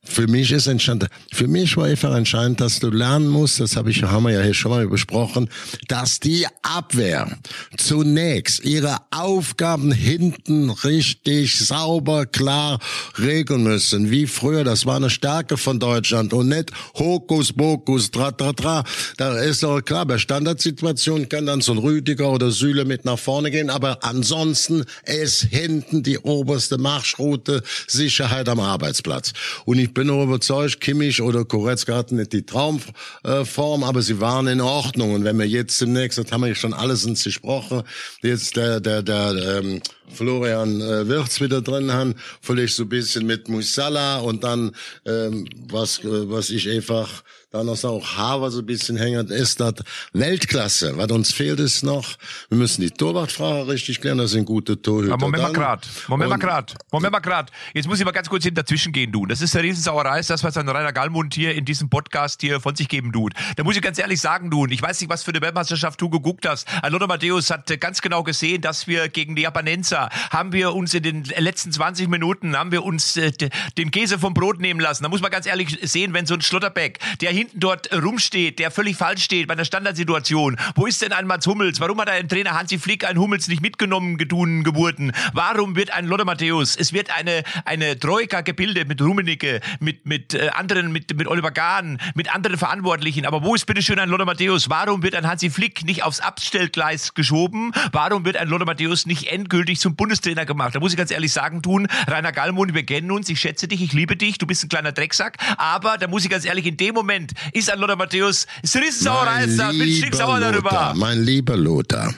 [0.05, 3.89] für mich ist entscheidend, für mich war einfach entscheidend, dass du lernen musst, das habe
[3.89, 5.49] ich, haben wir ja hier schon mal besprochen,
[5.87, 7.37] dass die Abwehr
[7.77, 12.79] zunächst ihre Aufgaben hinten richtig sauber, klar
[13.17, 14.11] regeln müssen.
[14.11, 18.83] Wie früher, das war eine Stärke von Deutschland und nicht Hokus Pokus, tra tra tra.
[19.17, 23.19] Da ist doch klar, bei Standardsituationen kann dann so ein Rüdiger oder Süle mit nach
[23.19, 29.31] vorne gehen, aber ansonsten ist hinten die oberste Marschroute Sicherheit am Arbeitsplatz.
[29.65, 34.47] Und ich bin auch überzeugt, Kimmich oder Koretzka hatten nicht die Traumform, aber sie waren
[34.47, 35.13] in Ordnung.
[35.13, 37.83] Und wenn wir jetzt demnächst, das haben wir ja schon alles uns gesprochen,
[38.21, 39.81] jetzt der, der, der, ähm,
[40.13, 44.71] Florian äh, Wirtz wieder drin haben, vielleicht so ein bisschen mit Musala und dann,
[45.05, 49.59] ähm, was, äh, was ich einfach dann noch auch Haver so ein bisschen hängt, ist
[49.59, 49.75] das
[50.13, 50.97] Weltklasse.
[50.97, 52.17] Was uns fehlt ist noch,
[52.49, 55.13] wir müssen die Torwartfrage richtig klären, das sind gute Torhüter.
[55.13, 55.61] Aber Moment mal dann.
[55.61, 55.87] grad.
[56.07, 56.73] Moment mal Und- grad.
[56.91, 57.51] Moment mal grad.
[57.75, 59.27] Jetzt muss ich mal ganz kurz hin dazwischen gehen, du.
[59.27, 62.59] Das ist der Riesensauerei, ist das, was ein Rainer Gallmund hier in diesem Podcast hier
[62.59, 63.33] von sich geben tut.
[63.55, 64.65] Da muss ich ganz ehrlich sagen, du.
[64.65, 66.67] Ich weiß nicht, was für eine Weltmeisterschaft du geguckt hast.
[66.81, 71.03] Alona Matthäus hat ganz genau gesehen, dass wir gegen die Japanenser Haben wir uns in
[71.03, 73.31] den letzten 20 Minuten haben wir uns äh,
[73.77, 75.03] den Käse vom Brot nehmen lassen.
[75.03, 78.71] Da muss man ganz ehrlich sehen, wenn so ein Schlotterbeck, der hinten dort rumsteht, der
[78.71, 80.57] völlig falsch steht bei der Standardsituation.
[80.75, 81.79] Wo ist denn ein Mats Hummels?
[81.79, 85.11] Warum hat ein Trainer Hansi Flick einen Hummels nicht mitgenommen, getun, Geburten?
[85.33, 86.75] Warum wird ein Lothar Matthäus?
[86.75, 91.51] Es wird eine, eine Troika gebildet mit Rummenigge, mit, mit äh, anderen, mit, mit Oliver
[91.51, 93.25] Gahn, mit anderen Verantwortlichen.
[93.25, 94.69] Aber wo ist bitte schön ein Lothar Matthäus?
[94.69, 97.71] Warum wird ein Hansi Flick nicht aufs Abstellgleis geschoben?
[97.91, 100.73] Warum wird ein Lothar Matthäus nicht endgültig zum Bundestrainer gemacht?
[100.75, 103.81] Da muss ich ganz ehrlich sagen tun, Rainer Gallmund, wir kennen uns, ich schätze dich,
[103.81, 105.37] ich liebe dich, du bist ein kleiner Drecksack.
[105.57, 109.93] Aber da muss ich ganz ehrlich, in dem Moment ist ein Lothar Matthäus Rissensauerei, bin
[109.93, 110.93] stinksauer darüber.
[110.95, 112.13] Mein lieber Lothar,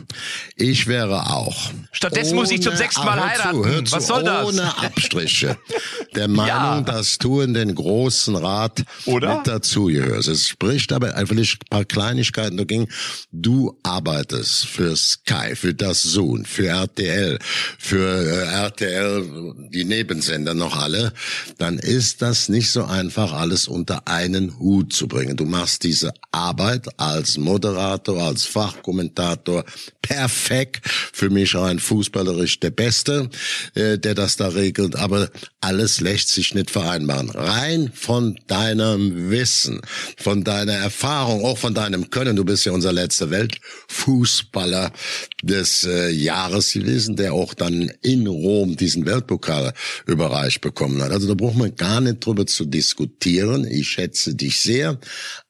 [0.56, 1.72] ich wäre auch.
[1.92, 3.64] Stattdessen muss ich zum sechsten Mal heiraten.
[3.64, 4.48] Zu, zu, Was soll das?
[4.48, 5.58] Ohne Abstriche.
[6.16, 6.82] Der Meinung, ja.
[6.82, 9.38] dass du in den großen Rat Oder?
[9.38, 10.28] mit dazugehörst.
[10.28, 12.88] Es spricht aber einfach ein paar Kleinigkeiten dagegen.
[13.32, 17.40] Du arbeitest für Sky, für das Sohn, für RTL,
[17.78, 21.14] für äh, RTL, die Nebensender noch alle.
[21.58, 25.38] Dann ist das nicht so einfach, alles unter einen Hut zu bringen.
[25.38, 29.64] Du machst diese Arbeit als Moderator, als Fachkommentator
[30.06, 30.82] perfekt.
[31.14, 33.30] Für mich rein fußballerisch der Beste,
[33.74, 34.96] äh, der das da regelt.
[34.96, 35.30] Aber
[35.62, 37.32] alles lässt sich nicht vereinbaren.
[37.32, 39.82] Rein von deinem Wissen,
[40.18, 42.36] von deiner Erfahrung, auch von deinem Können.
[42.36, 44.92] Du bist ja unser letzter Weltfußballer
[45.42, 49.74] des äh, Jahres gewesen, der auch dann in Rom diesen Weltpokal
[50.06, 51.12] überreicht bekommen hat.
[51.12, 53.66] Also da braucht man gar nicht drüber zu diskutieren.
[53.66, 55.00] Ich schätze dich sehr,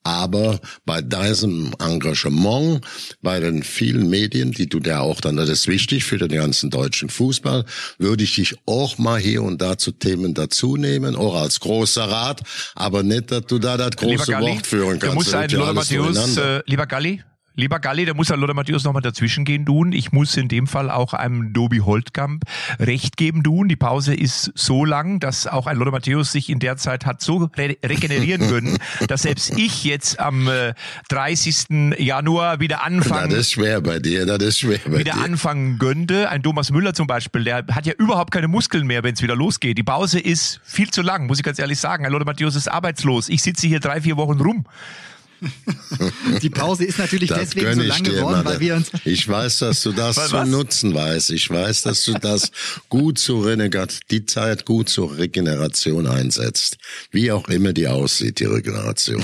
[0.05, 2.85] aber bei diesem Engagement,
[3.21, 6.69] bei den vielen Medien, die du da auch dann, das ist wichtig für den ganzen
[6.69, 7.65] deutschen Fußball,
[7.97, 12.03] würde ich dich auch mal hier und da zu Themen dazu nehmen, auch als großer
[12.03, 12.41] Rat,
[12.75, 15.13] aber nicht, dass du da das große Galli, Wort führen kannst.
[15.13, 17.21] Du musst einen Lothar Matthäus, äh, lieber Galli,
[17.57, 19.93] Lieber Galli, da muss ja Lothar Matthäus nochmal dazwischen gehen, tun.
[19.93, 22.43] Ich muss in dem Fall auch einem Dobi Holtkamp
[22.79, 23.69] recht geben, tun.
[23.69, 27.21] Die Pause ist so lang, dass auch ein Lothar Matthäus sich in der Zeit hat
[27.21, 30.73] so re regenerieren können, dass selbst ich jetzt am äh,
[31.09, 31.97] 30.
[31.97, 33.29] Januar wieder anfangen.
[33.29, 35.23] Das ist schwer bei dir, das ist schwer bei wieder dir.
[35.23, 36.29] anfangen könnte.
[36.29, 39.35] Ein Thomas Müller zum Beispiel, der hat ja überhaupt keine Muskeln mehr, wenn es wieder
[39.35, 39.77] losgeht.
[39.77, 42.05] Die Pause ist viel zu lang, muss ich ganz ehrlich sagen.
[42.05, 43.29] Ein Lothar Matthäus ist arbeitslos.
[43.29, 44.65] Ich sitze hier drei, vier Wochen rum.
[46.41, 48.45] Die Pause ist natürlich Das deswegen so ich lang geworden, Mann.
[48.45, 51.31] weil wir uns Ich weiß, dass du das zu nutzen weißt.
[51.31, 52.51] Ich weiß, dass du das
[52.89, 56.77] gut zur Renegat, die Zeit gut zur Regeneration einsetzt.
[57.11, 59.23] Wie auch immer die aussieht, die Regeneration.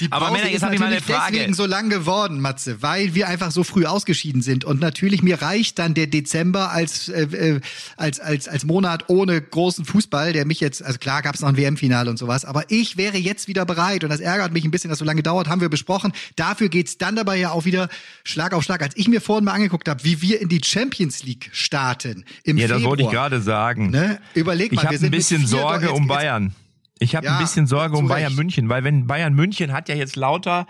[0.00, 1.32] Die Aber Pause Männer, jetzt ist hab ich mal eine Frage.
[1.34, 4.64] deswegen so lang geworden, Matze, weil wir einfach so früh ausgeschieden sind.
[4.64, 7.60] Und natürlich, mir reicht dann der Dezember als, äh, äh,
[7.96, 11.48] als, als, als Monat ohne großen Fußball, der mich jetzt, also klar gab es noch
[11.48, 14.70] ein WM-Finale und sowas, aber ich wäre jetzt wieder bereit und das ärgert mich ein
[14.70, 16.12] bisschen, dass so lange dauert, haben wir besprochen.
[16.36, 17.88] Dafür geht's dann dabei ja auch wieder
[18.24, 18.82] Schlag auf Schlag.
[18.82, 22.56] Als ich mir vorhin mal angeguckt habe, wie wir in die Champions League starten im
[22.58, 22.90] Ja, das Februar.
[22.90, 23.90] wollte ich gerade sagen.
[23.90, 24.18] Ne?
[24.34, 26.54] Überleg mal, ich habe ein bisschen Sorge um jetzt- Bayern.
[27.02, 28.36] Ich habe Ja, ein bisschen Sorge um Bayern Recht.
[28.36, 30.66] München, weil wenn Bayern München hat ja jetzt lauter,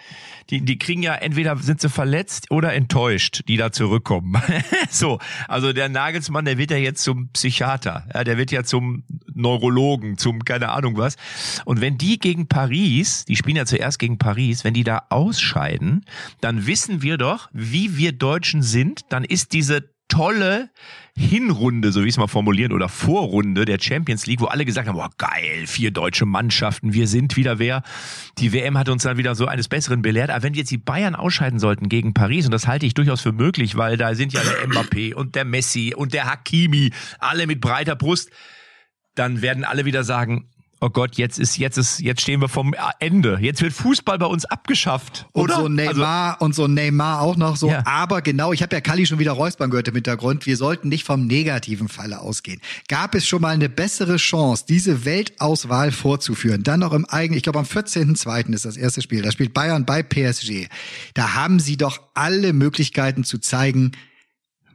[0.48, 4.40] die, die kriegen ja entweder sind sie verletzt oder enttäuscht, die da zurückkommen.
[4.90, 9.02] so, also der Nagelsmann, der wird ja jetzt zum Psychiater, ja, der wird ja zum
[9.34, 11.16] Neurologen, zum keine Ahnung was.
[11.64, 16.04] Und wenn die gegen Paris, die spielen ja zuerst gegen Paris, wenn die da ausscheiden,
[16.40, 20.68] dann wissen wir doch, wie wir Deutschen sind, dann ist diese tolle
[21.16, 24.88] Hinrunde, so wie ich es mal formulieren, oder Vorrunde der Champions League, wo alle gesagt
[24.88, 27.82] haben, boah, geil, vier deutsche Mannschaften, wir sind wieder wer.
[28.38, 30.30] Die WM hat uns dann wieder so eines Besseren belehrt.
[30.30, 33.32] Aber wenn jetzt die Bayern ausscheiden sollten gegen Paris, und das halte ich durchaus für
[33.32, 37.60] möglich, weil da sind ja der Mbappé und der Messi und der Hakimi, alle mit
[37.60, 38.30] breiter Brust,
[39.14, 40.48] dann werden alle wieder sagen,
[40.80, 43.38] oh Gott, jetzt ist, jetzt ist, jetzt stehen wir vom Ende.
[43.40, 45.26] Jetzt wird Fußball bei uns abgeschafft.
[45.32, 45.56] Und oder?
[45.56, 47.68] so Neymar und so Neymar auch noch so.
[47.68, 47.82] Ja.
[47.86, 50.46] Aber genau, ich habe ja Kali schon wieder Räuspern gehört im Hintergrund.
[50.46, 52.60] Wir sollten nicht vom negativen Falle ausgehen.
[52.88, 56.62] Gab es schon mal eine bessere Chance, diese Weltauswahl vorzuführen?
[56.62, 58.54] Dann noch im eigenen, ich glaube am 14.02.
[58.54, 59.22] ist das erste Spiel.
[59.22, 60.68] Da spielt Bayern bei PSG.
[61.14, 63.92] Da haben sie doch alle Möglichkeiten zu zeigen,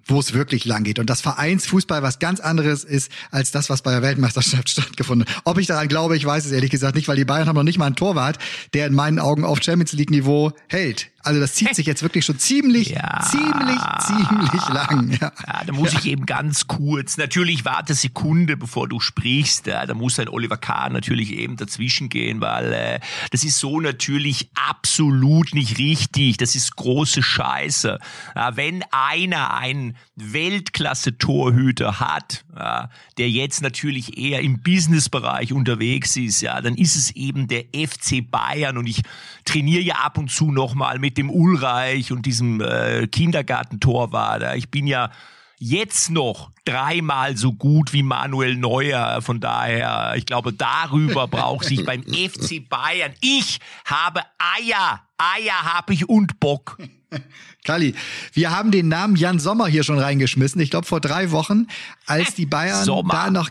[0.08, 1.00] wo es wirklich lang geht.
[1.00, 5.42] Und das Vereinsfußball was ganz anderes ist, als das, was bei der Weltmeisterschaft stattgefunden hat.
[5.46, 7.64] Ob ich daran glaube, ich weiß es ehrlich gesagt nicht, weil die Bayern haben noch
[7.64, 8.38] nicht mal einen Torwart,
[8.74, 11.10] der in meinen Augen auf Champions League Niveau hält.
[11.26, 13.20] Also das zieht sich jetzt wirklich schon ziemlich, Ja.
[13.22, 15.12] ziemlich, ziemlich lang.
[15.20, 15.32] Ja.
[15.48, 19.68] Ja, da muss ich eben ganz kurz, natürlich warte Sekunde, bevor du sprichst.
[19.68, 23.00] Ja, da muss ein Oliver Kahn natürlich eben dazwischen gehen, weil äh,
[23.32, 26.38] das ist so natürlich absolut nicht richtig.
[26.38, 28.00] Das ist große Scheiße.
[28.36, 36.42] Ja, wenn einer einen Weltklasse-Torhüter hat, ja, der jetzt natürlich eher im Businessbereich unterwegs ist,
[36.42, 39.02] ja, dann ist es eben der FC Bayern und ich
[39.46, 44.56] trainiere ja ab und zu noch mal mit dem Ulreich und diesem äh, Kindergartentorwart.
[44.58, 45.12] Ich bin ja
[45.58, 49.22] jetzt noch dreimal so gut wie Manuel Neuer.
[49.22, 53.14] Von daher, ich glaube, darüber braucht sich beim FC Bayern.
[53.22, 55.02] Ich habe Eier.
[55.18, 56.78] Eier habe ich und Bock.
[57.66, 57.96] Kali,
[58.34, 60.62] wir haben den Namen Jan Sommer hier schon reingeschmissen.
[60.62, 61.68] Ich glaube vor drei Wochen,
[62.06, 63.12] als die Bayern Sommer.
[63.12, 63.50] da noch.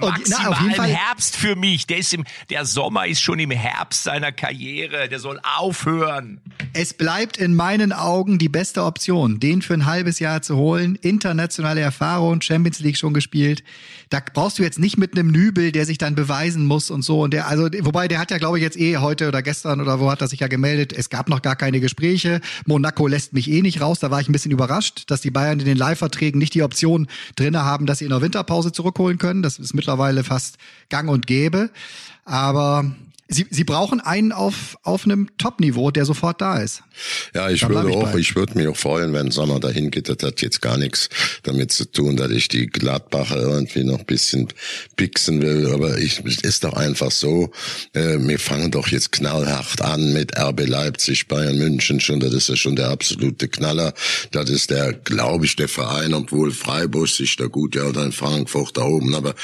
[0.00, 0.88] Und, na, auf jeden Fall.
[0.88, 1.86] Herbst für mich.
[1.86, 5.08] Der, ist im, der Sommer ist schon im Herbst seiner Karriere.
[5.08, 6.40] Der soll aufhören.
[6.72, 10.96] Es bleibt in meinen Augen die beste Option, den für ein halbes Jahr zu holen.
[10.96, 13.62] Internationale Erfahrung, Champions League schon gespielt.
[14.10, 17.22] Da brauchst du jetzt nicht mit einem Nübel, der sich dann beweisen muss und so.
[17.22, 20.00] Und der, also, wobei der hat ja, glaube ich, jetzt eh heute oder gestern oder
[20.00, 20.92] wo hat er sich ja gemeldet.
[20.92, 22.40] Es gab noch gar keine Gespräche.
[22.66, 23.98] Monaco lässt mich eh nicht raus.
[23.98, 27.06] Da war ich ein bisschen überrascht, dass die Bayern in den Leihverträgen nicht die Option
[27.36, 29.42] drinne haben, dass sie in der Winterpause zurückholen können.
[29.42, 30.56] Das ist mittlerweile fast
[30.88, 31.70] gang und gäbe.
[32.24, 32.90] Aber
[33.30, 36.82] Sie, Sie brauchen einen auf, auf einem Top-Niveau, der sofort da ist.
[37.34, 38.18] Ja, ich Da würde ich auch, bei.
[38.18, 40.08] ich würde mich auch freuen, wenn Sommer dahin geht.
[40.08, 41.10] Das hat jetzt gar nichts
[41.42, 44.48] damit zu tun, dass ich die Gladbacher irgendwie noch ein bisschen
[44.96, 45.70] pixen will.
[45.74, 47.50] Aber ich, es ist doch einfach so,
[47.92, 52.20] äh, wir fangen doch jetzt knallhart an mit RB Leipzig, Bayern München schon.
[52.20, 53.92] Das ist ja schon der absolute Knaller.
[54.30, 58.12] Das ist der, glaube ich, der Verein, obwohl Freiburg sich da gut, ja, oder in
[58.12, 59.14] Frankfurt da oben.
[59.14, 59.34] Aber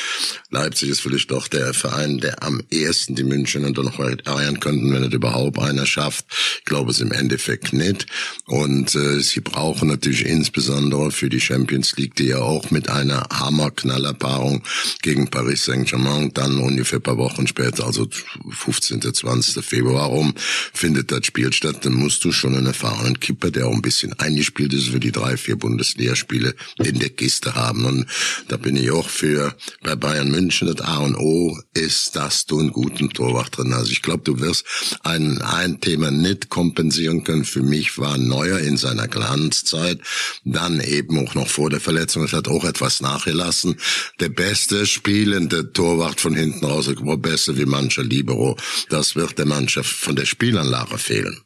[0.49, 4.93] Leipzig ist vielleicht doch der Verein, der am ehesten die München dann noch eiern könnten,
[4.93, 6.27] wenn es überhaupt einer schafft.
[6.59, 8.07] Ich glaube es im Endeffekt nicht.
[8.47, 13.27] Und äh, sie brauchen natürlich insbesondere für die Champions League, die ja auch mit einer
[13.33, 14.63] Hammer-Knallerpaarung
[15.03, 18.09] gegen Paris Saint-Germain dann ungefähr paar Wochen später, also
[18.51, 19.03] 15.
[19.03, 19.65] 20.
[19.65, 20.35] Februar rum,
[20.73, 21.85] findet das Spiel statt.
[21.85, 25.13] Dann musst du schon einen erfahrenen Kipper, der auch ein bisschen eingespielt ist für die
[25.13, 27.85] drei, vier Bundesligaspiele in der Kiste haben.
[27.85, 28.07] Und
[28.49, 32.59] da bin ich auch für bei Bayern München das A und O ist, dass du
[32.59, 33.91] einen guten Torwart drin hast.
[33.91, 37.45] Ich glaube, du wirst ein, ein Thema nicht kompensieren können.
[37.45, 40.01] Für mich war Neuer in seiner Glanzzeit,
[40.45, 43.77] dann eben auch noch vor der Verletzung, es hat auch etwas nachgelassen.
[44.21, 48.57] Der beste spielende Torwart von hinten raus, war besser wie mancher Libero.
[48.89, 51.41] Das wird der Mannschaft von der Spielanlage fehlen.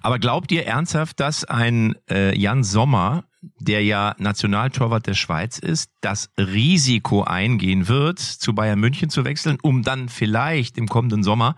[0.00, 3.24] Aber glaubt ihr ernsthaft, dass ein äh, Jan Sommer,
[3.58, 9.58] der ja Nationaltorwart der Schweiz ist, das Risiko eingehen wird, zu Bayern München zu wechseln,
[9.62, 11.56] um dann vielleicht im kommenden Sommer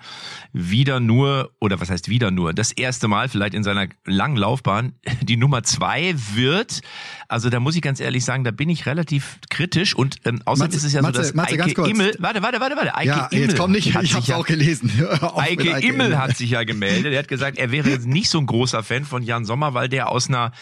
[0.52, 4.94] wieder nur, oder was heißt wieder nur, das erste Mal vielleicht in seiner langen Laufbahn
[5.22, 6.80] die Nummer zwei wird?
[7.28, 10.68] Also da muss ich ganz ehrlich sagen, da bin ich relativ kritisch und ähm, außerdem
[10.68, 11.88] Matze, ist es ja Matze, so, dass Matze, ganz Eike.
[11.88, 14.46] Immel, warte, warte, warte, warte, Eike ja, Immel jetzt komm nicht, ich hab's ja- auch
[14.46, 14.90] gelesen.
[14.98, 17.12] Mit Eike Immel hat sich ja gemeldet.
[17.12, 19.88] Er hat gesagt, er wäre jetzt nicht so ein großer Fan von Jan Sommer, weil
[19.88, 20.52] der aus einer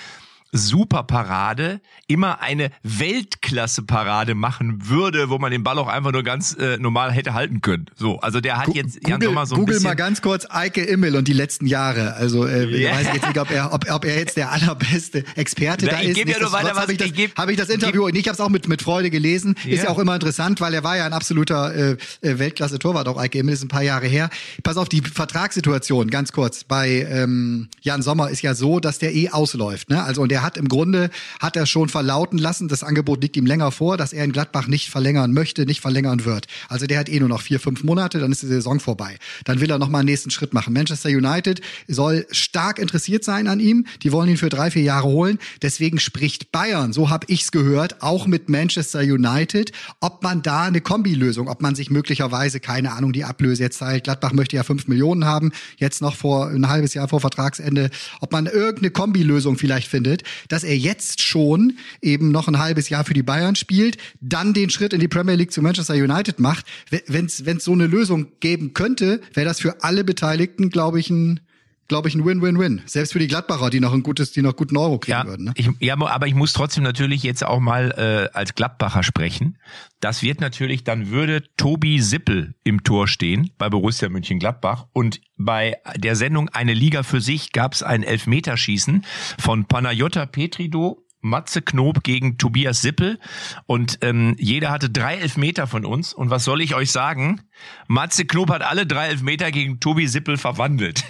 [0.52, 6.76] Superparade immer eine Weltklasse-Parade machen würde, wo man den Ball auch einfach nur ganz äh,
[6.78, 7.86] normal hätte halten können.
[7.96, 9.88] So, also der hat Gu- jetzt Jan Google, Sommer so ein Google bisschen.
[9.90, 12.14] mal ganz kurz Eike Immel und die letzten Jahre.
[12.14, 12.90] Also äh, Ja.
[12.90, 16.00] ich weiß jetzt nicht, ob er, ob, ob er jetzt der allerbeste Experte Na, da
[16.00, 16.16] ich ist.
[16.16, 18.16] geb ja nur weiter, was- habe ich, das- ich geb- hab ich das Interview und
[18.16, 19.54] ich habe es auch mit, mit Freude gelesen.
[19.64, 19.84] Ist Ja.
[19.84, 23.38] ja auch immer interessant, weil er war ja ein absoluter äh, äh, Weltklasse-Torwart, auch Eike
[23.38, 24.30] Immel ist ein paar Jahre her.
[24.62, 29.14] Pass auf, die Vertragssituation, ganz kurz, bei ähm, Jan Sommer ist ja so, dass der
[29.14, 29.90] eh ausläuft.
[29.90, 30.02] Ne?
[30.02, 33.46] Also und der hat im Grunde, hat er schon verlauten lassen, das Angebot liegt ihm
[33.46, 36.46] länger vor, dass er in Gladbach nicht verlängern möchte, nicht verlängern wird.
[36.68, 39.16] Also der hat eh nur noch vier, fünf Monate, dann ist die Saison vorbei.
[39.44, 40.72] Dann will er noch mal einen nächsten Schritt machen.
[40.72, 43.86] Manchester United soll stark interessiert sein an ihm.
[44.02, 45.38] Die wollen ihn für drei, vier Jahre holen.
[45.62, 50.80] Deswegen spricht Bayern, so habe ich's gehört, auch mit Manchester United, ob man da eine
[50.80, 54.04] Kombilösung, ob man sich möglicherweise, keine Ahnung, die Ablöse jetzt teilt.
[54.04, 58.32] Gladbach möchte ja fünf Millionen haben, jetzt noch vor ein halbes Jahr vor Vertragsende, ob
[58.32, 63.14] man irgendeine Kombilösung vielleicht findet, dass er jetzt schon eben noch ein halbes Jahr für
[63.14, 66.66] die Bayern spielt, dann den Schritt in die Premier League zu Manchester United macht.
[67.06, 71.40] Wenn es so eine Lösung geben könnte, wäre das für alle Beteiligten, glaube ich, ein
[71.88, 72.82] glaube ich, ein Win-Win-Win.
[72.86, 75.46] Selbst für die Gladbacher, die noch ein gutes, die noch guten Euro kriegen Ja, würden.
[75.46, 75.52] Ne?
[75.56, 77.92] ich, ja, aber ich muss trotzdem natürlich jetzt auch mal
[78.32, 79.58] äh, als Gladbacher sprechen.
[80.00, 85.76] Das wird natürlich, dann würde Tobi Sippel im Tor stehen bei Borussia Mönchengladbach und bei
[85.96, 89.04] der Sendung Eine Liga für sich gab es ein Elfmeterschießen
[89.38, 93.18] von Panayota Petrido Matze Knob gegen Tobias Sippel
[93.66, 97.42] und ähm, jeder hatte drei Elfmeter von uns und was soll ich euch sagen?
[97.88, 101.04] Matze Knob hat alle drei Elfmeter gegen Tobi Sippel verwandelt.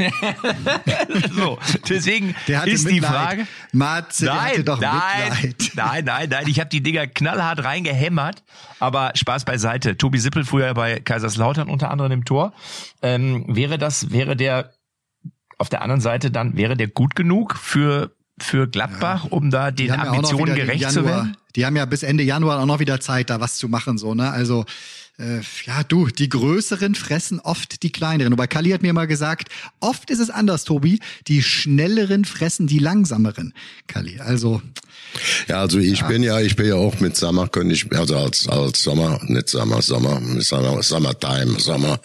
[1.32, 3.12] so, deswegen ist die Mitleid.
[3.12, 3.46] Frage.
[3.72, 5.72] Matze, hatte doch nein, Mitleid.
[5.74, 6.44] nein, nein, nein.
[6.48, 8.42] Ich habe die Dinger knallhart reingehämmert.
[8.78, 9.96] Aber Spaß beiseite.
[9.96, 12.52] Tobi Sippel früher bei Kaiserslautern unter anderem im Tor.
[13.02, 14.72] Ähm, wäre das, wäre der
[15.58, 19.88] auf der anderen Seite dann, wäre der gut genug für, für Gladbach, um da den
[19.88, 21.36] ja Ambitionen den gerecht zu Januar- werden?
[21.54, 24.14] Die haben ja bis Ende Januar auch noch wieder Zeit, da was zu machen, so,
[24.14, 24.30] ne?
[24.30, 24.66] Also,
[25.18, 28.36] Äh, ja, du, die Größeren fressen oft die Kleineren.
[28.36, 29.48] Bei Kali hat mir mal gesagt,
[29.80, 31.00] oft ist es anders, Tobi.
[31.26, 33.54] Die Schnelleren fressen die Langsameren.
[33.86, 34.60] Kali, also.
[35.48, 36.08] Ja, also ich ja.
[36.08, 39.48] bin ja, ich bin ja auch mit Sommer, könnte ich, also als, als Sommer, nicht
[39.48, 42.00] Sommer, Sommer, Sommer, Summertime, Sommer,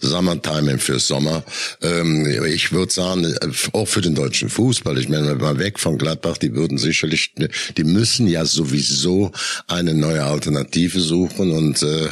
[0.00, 1.44] Summertime für Sommer.
[1.82, 3.34] Ähm, ich würde sagen,
[3.72, 7.34] auch für den deutschen Fußball, ich meine, mal weg von Gladbach, die würden sicherlich,
[7.76, 9.32] die müssen ja sowieso
[9.66, 12.08] eine neue Alternative suchen und äh,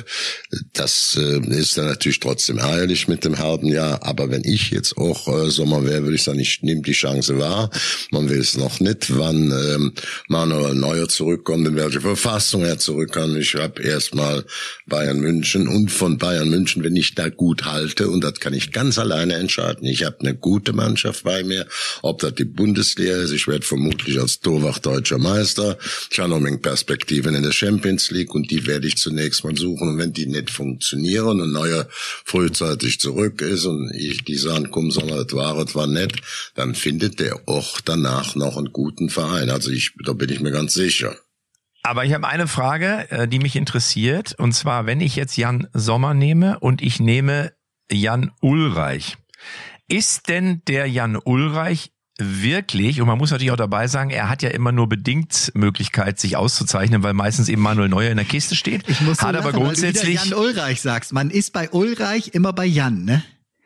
[0.75, 4.03] das äh, ist dann natürlich trotzdem ärgerlich mit dem halben Jahr.
[4.03, 7.39] Aber wenn ich jetzt auch äh, Sommer wäre, würde ich sagen, ich nehme die Chance
[7.39, 7.71] wahr.
[8.11, 9.93] Man will es noch nicht, wann ähm,
[10.29, 13.37] Manuel Neuer zurückkommt, in welche Verfassung er zurückkommt.
[13.39, 14.45] Ich habe erstmal
[14.87, 18.73] Bayern München und von Bayern München, wenn ich da gut halte, und das kann ich
[18.73, 19.87] ganz alleine entscheiden.
[19.87, 21.67] Ich habe eine gute Mannschaft bei mir,
[22.03, 23.33] ob das die Bundesliga ist.
[23.33, 25.79] Ich werde vermutlich als Torwart deutscher Meister.
[26.11, 29.89] Ich habe noch Perspektiven in der Champions League und die werde ich zunächst mal suchen.
[29.89, 34.91] Und wenn die nicht funktionieren und Neuer frühzeitig zurück ist und ich die sagen, komm,
[34.91, 36.15] sondern das war, das war nett,
[36.55, 39.51] dann findet der auch danach noch einen guten Verein.
[39.51, 41.17] Also ich, da bin ich mir ganz sicher.
[41.83, 44.35] Aber ich habe eine Frage, äh, die mich interessiert.
[44.39, 47.53] Und zwar, wenn ich jetzt Jan Sommer nehme und ich nehme
[47.91, 49.17] Jan Ulreich.
[49.89, 51.91] Ist denn der Jan Ulreich
[52.25, 56.19] wirklich, und man muss natürlich auch dabei sagen, er hat ja immer nur bedingt Möglichkeit,
[56.19, 58.89] sich auszuzeichnen, weil meistens eben Manuel Neuer in der Kiste steht.
[58.89, 60.21] Ich muss so hat lachen, aber grundsätzlich.
[60.21, 61.13] Weil du Jan Ulreich sagst.
[61.13, 63.23] Man ist bei Ulreich immer bei Jan, ne?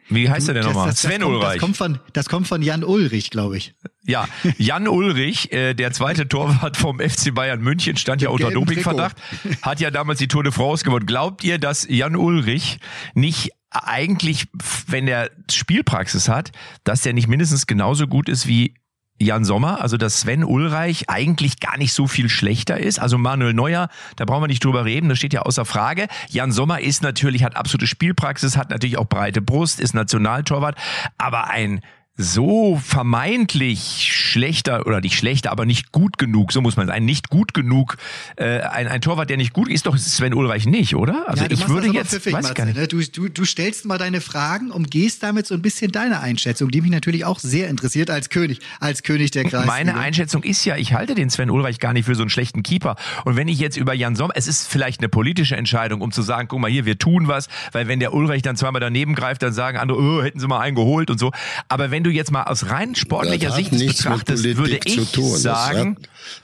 [0.08, 0.94] Wie heißt er denn nochmal?
[0.94, 1.54] Sven kommt, Ulreich.
[1.54, 3.74] Das kommt, von, das kommt von Jan Ulrich, glaube ich.
[4.04, 9.16] Ja, Jan Ulrich, äh, der zweite Torwart vom FC Bayern München, stand ja unter Dopingverdacht,
[9.62, 11.06] hat ja damals die Tour de France gewonnen.
[11.06, 12.78] Glaubt ihr, dass Jan Ulrich
[13.14, 14.46] nicht eigentlich,
[14.86, 16.52] wenn er Spielpraxis hat,
[16.84, 18.74] dass der nicht mindestens genauso gut ist wie
[19.18, 22.98] Jan Sommer, also dass Sven Ulreich eigentlich gar nicht so viel schlechter ist.
[22.98, 26.08] Also Manuel Neuer, da brauchen wir nicht drüber reden, das steht ja außer Frage.
[26.28, 30.76] Jan Sommer ist natürlich, hat absolute Spielpraxis, hat natürlich auch breite Brust, ist Nationaltorwart,
[31.18, 31.80] aber ein
[32.16, 37.28] so vermeintlich schlechter oder nicht schlechter, aber nicht gut genug, so muss man sagen, nicht
[37.28, 37.96] gut genug,
[38.36, 41.28] äh, ein, ein Torwart, der nicht gut ist, doch Sven Ulreich nicht, oder?
[41.28, 42.88] Also ja, ich würde jetzt, pfiffig, weiß Matze, ne?
[42.88, 46.70] du, du, du stellst mal deine Fragen und gehst damit so ein bisschen deine Einschätzung,
[46.70, 49.66] die mich natürlich auch sehr interessiert als König, als König der Kreis.
[49.66, 52.62] Meine Einschätzung ist ja, ich halte den Sven Ulreich gar nicht für so einen schlechten
[52.62, 52.96] Keeper.
[53.26, 56.22] Und wenn ich jetzt über Jan Sommer, es ist vielleicht eine politische Entscheidung, um zu
[56.22, 59.42] sagen, guck mal hier, wir tun was, weil wenn der Ulreich dann zweimal daneben greift,
[59.42, 61.32] dann sagen andere, oh, hätten sie mal einen geholt und so.
[61.68, 65.96] Aber wenn du jetzt mal aus rein sportlicher Sicht betrachtest, würde ich sagen,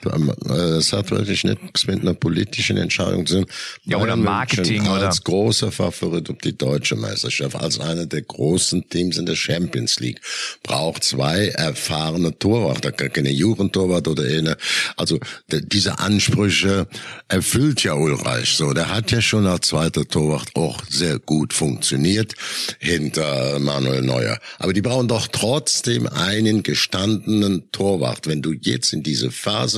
[0.03, 3.47] das hat, wirklich nichts mit einer politischen Entscheidung zu tun.
[3.85, 8.23] Ja, oder Marketing als oder als großer Favorit um die deutsche Meisterschaft, als einer der
[8.23, 10.21] großen Teams in der Champions League,
[10.63, 14.57] braucht zwei erfahrene Torwart, keine Jugendtorwart oder eine.
[14.97, 15.19] Also
[15.51, 16.87] diese Ansprüche
[17.29, 18.73] erfüllt ja Ulreich so.
[18.73, 22.35] Der hat ja schon als zweiter Torwart auch sehr gut funktioniert
[22.79, 24.39] hinter Manuel Neuer.
[24.59, 28.27] Aber die brauchen doch trotzdem einen gestandenen Torwart.
[28.27, 29.72] Wenn du jetzt in diese Phase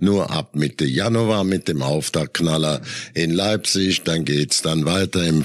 [0.00, 2.80] nur ab Mitte Januar mit dem Auftaktknaller
[3.14, 5.44] in Leipzig, dann geht's dann weiter im,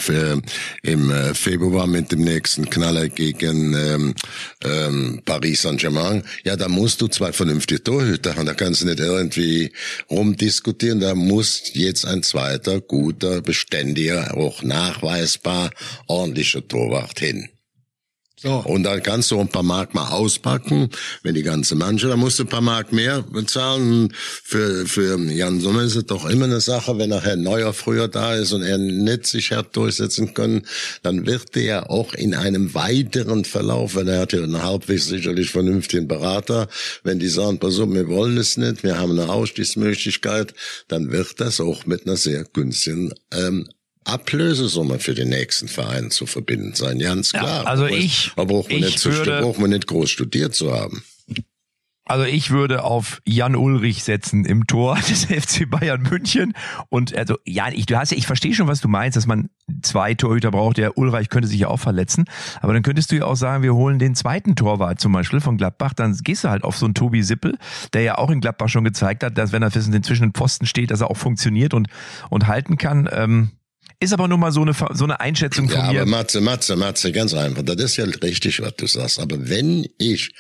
[0.84, 4.16] im äh, Februar mit dem nächsten Knaller gegen ähm,
[4.64, 6.24] ähm, Paris Saint-Germain.
[6.44, 8.46] Ja, da musst du zwei vernünftige Torhüter haben.
[8.46, 9.72] Da kannst du nicht irgendwie
[10.10, 11.00] rumdiskutieren.
[11.00, 15.72] Da muss jetzt ein zweiter, guter, beständiger, auch nachweisbar
[16.08, 17.50] ordentlicher Torwart hin.
[18.42, 18.64] So.
[18.66, 20.90] Und dann kannst du ein paar Mark mal auspacken,
[21.24, 24.14] wenn die ganze Mannschaft, da musst du ein paar Mark mehr bezahlen.
[24.14, 28.36] Für, für Jan Sommer ist es doch immer eine Sache, wenn nachher Neuer früher da
[28.36, 30.66] ist und er nicht sich hat durchsetzen können,
[31.04, 35.50] dann wird er auch in einem weiteren Verlauf, weil er hat ja einen halbwegs sicherlich
[35.50, 36.70] vernünftigen Berater,
[37.04, 40.54] wenn die sagen, pass auf, wir wollen es nicht, wir haben eine Ausstiegsmöglichkeit,
[40.88, 43.68] dann wird das auch mit einer sehr günstigen ähm,
[44.10, 47.64] Ablösesumme für den nächsten Verein zu verbinden sein, ganz klar.
[47.64, 50.74] Ja, also ich, aber braucht man, ich nicht würde, braucht man nicht groß studiert zu
[50.74, 51.04] haben.
[52.10, 56.54] Also ich würde auf Jan Ulrich setzen im Tor des FC Bayern München.
[56.90, 59.52] Und also, ja, ich, du hast ja, ich verstehe schon, was du meinst, dass man
[59.84, 60.78] zwei Torhüter braucht.
[60.78, 62.26] Der Ulreich könnte sich ja auch verletzen.
[62.62, 65.58] Aber dann könntest du ja auch sagen, wir holen den zweiten Torwart zum Beispiel von
[65.58, 65.94] Gladbach.
[65.94, 67.60] Dann gehst du halt auf so einen Tobi Sippel,
[67.94, 70.90] der ja auch in Gladbach schon gezeigt hat, dass wenn er zwischen den Pfosten steht,
[70.90, 71.90] dass er auch funktioniert und,
[72.32, 73.08] und halten kann.
[73.12, 73.52] Ähm,
[74.00, 76.02] ist aber nur mal so eine, so eine Einschätzung von ja, mir.
[76.02, 77.64] Aber Matze, Matze, Matze, ganz einfach.
[77.64, 79.20] Das ist ja richtig, was du sagst.
[79.20, 80.32] Aber wenn ich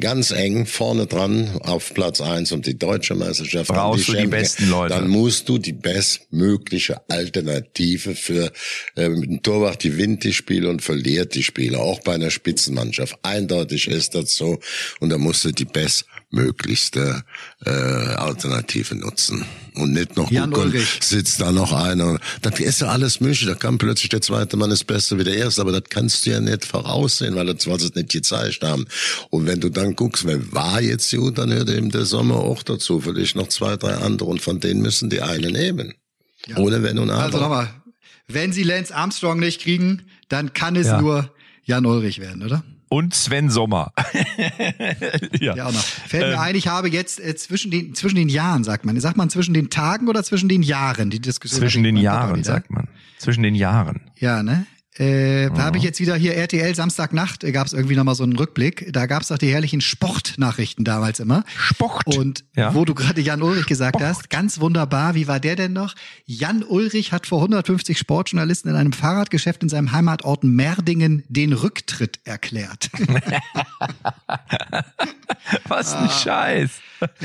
[0.00, 3.68] ganz eng vorne dran auf Platz eins um die deutsche Meisterschaft.
[3.68, 4.94] Brauchst die du die besten Leute.
[4.94, 8.52] Dann musst du die bestmögliche Alternative für
[8.96, 13.16] ähm, Torwart gewinnt die Spiele und verliert die Spiele, auch bei einer Spitzenmannschaft.
[13.22, 14.58] Eindeutig ist das so
[15.00, 17.22] und da musst du die bestmöglichste
[17.64, 19.44] äh, Alternative nutzen.
[19.76, 21.00] Und nicht noch Jan gucken, Ulrich.
[21.02, 22.18] sitzt da noch einer.
[22.42, 23.44] Das ist ja alles möglich.
[23.46, 26.30] Da kann plötzlich der zweite Mann ist besser wie der erste, aber das kannst du
[26.30, 28.86] ja nicht voraussehen, weil das, sie es nicht gezeigt haben.
[29.30, 32.62] Und wenn du dann guckst, wer war jetzt gut, dann hört eben der Sommer auch
[32.62, 33.00] dazu.
[33.00, 35.94] Vielleicht noch zwei, drei andere und von denen müssen die eine nehmen.
[36.56, 37.22] Ohne Wenn und Aber.
[37.24, 37.70] Also nochmal,
[38.28, 41.00] wenn sie Lance Armstrong nicht kriegen, dann kann es Ja.
[41.00, 41.32] nur
[41.64, 42.62] Jan Ulrich werden, oder?
[42.88, 43.92] Und Sven Sommer.
[45.40, 45.56] ja.
[45.56, 45.82] Ja, auch noch.
[45.82, 46.30] Fällt Ähm.
[46.30, 48.98] mir ein, ich habe jetzt äh, zwischen den zwischen den Jahren, sagt man.
[49.00, 51.10] Sagt man zwischen den Tagen oder zwischen den Jahren?
[51.10, 52.88] Die Diskussion Zwischen den Jahren, sagt man.
[53.18, 54.00] Zwischen den Jahren.
[54.16, 54.66] Ja, ne?
[54.96, 55.58] Äh, Da Mhm.
[55.58, 58.92] habe ich jetzt wieder hier RTL Samstagnacht, äh, gab es irgendwie nochmal so einen Rückblick.
[58.92, 61.42] Da gab es doch die herrlichen Sportnachrichten damals immer.
[61.56, 62.06] Sport.
[62.16, 62.74] Und Ja.
[62.74, 64.08] wo du gerade Jan Ulrich gesagt Sport.
[64.08, 65.94] hast, ganz wunderbar, wie war der denn noch?
[66.26, 72.20] Jan Ulrich hat vor 150 Sportjournalisten in einem Fahrradgeschäft in seinem Heimatort Merdingen den Rücktritt
[72.24, 72.90] erklärt.
[75.68, 76.70] Was ein Scheiß.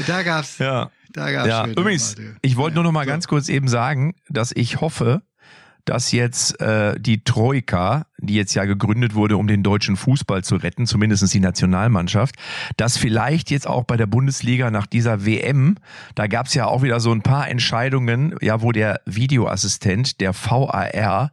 [0.08, 0.92] da gab's, Ja.
[1.12, 4.82] da gab's Ja, übrigens, ich wollte nur noch mal ganz kurz eben sagen, dass ich
[4.82, 5.22] hoffe,
[5.90, 10.58] dass jetzt äh, die Troika, die jetzt ja gegründet wurde, um den deutschen Fußball zu
[10.58, 12.36] retten, zumindest die Nationalmannschaft,
[12.78, 15.78] dass vielleicht jetzt auch bei der Bundesliga nach dieser WM,
[16.14, 20.36] da gab es ja auch wieder so ein paar Entscheidungen, ja, wo der Videoassistent, der
[20.36, 21.32] VAR,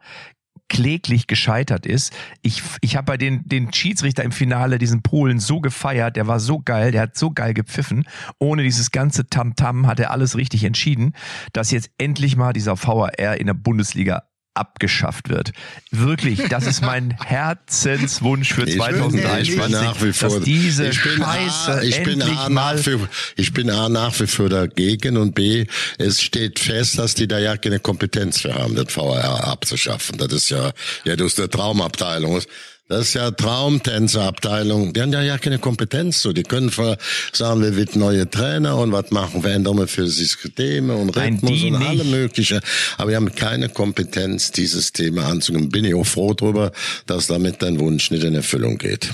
[0.68, 2.14] kläglich gescheitert ist.
[2.40, 6.16] Ich, ich habe bei den, den Schiedsrichter im Finale, diesen Polen, so gefeiert.
[6.16, 8.04] Der war so geil, der hat so geil gepfiffen.
[8.38, 11.12] Ohne dieses ganze Tamtam hat er alles richtig entschieden,
[11.52, 14.22] dass jetzt endlich mal dieser VAR in der Bundesliga
[14.56, 15.52] abgeschafft wird.
[15.90, 20.40] Wirklich, das ist mein Herzenswunsch für Ich bin- 2023, ich bin nach wie vor, dass
[20.40, 22.98] diese ich bin Scheiße A, ich bin endlich A mal nach wie,
[23.36, 25.66] ich bin A nach wie vor dagegen und B,
[25.98, 30.18] es steht fest, dass die da ja keine Kompetenz für haben, das VR abzuschaffen.
[30.18, 30.72] Das ist ja,
[31.04, 32.40] ja, das ist der Traumabteilung.
[32.88, 34.92] Das ist ja Traumtänzerabteilung.
[34.92, 36.32] Die haben ja ja keine Kompetenz so.
[36.32, 36.70] Die können
[37.32, 41.70] sagen, wir wird neue Trainer und was machen, wir für Systeme und Nein, Rhythmus die
[41.72, 42.10] und alle nicht.
[42.12, 42.60] mögliche.
[42.96, 45.68] Aber wir haben keine Kompetenz, dieses Thema anzugehen.
[45.68, 46.70] Bin ich auch froh drüber,
[47.06, 49.12] dass damit dein Wunsch nicht in Erfüllung geht.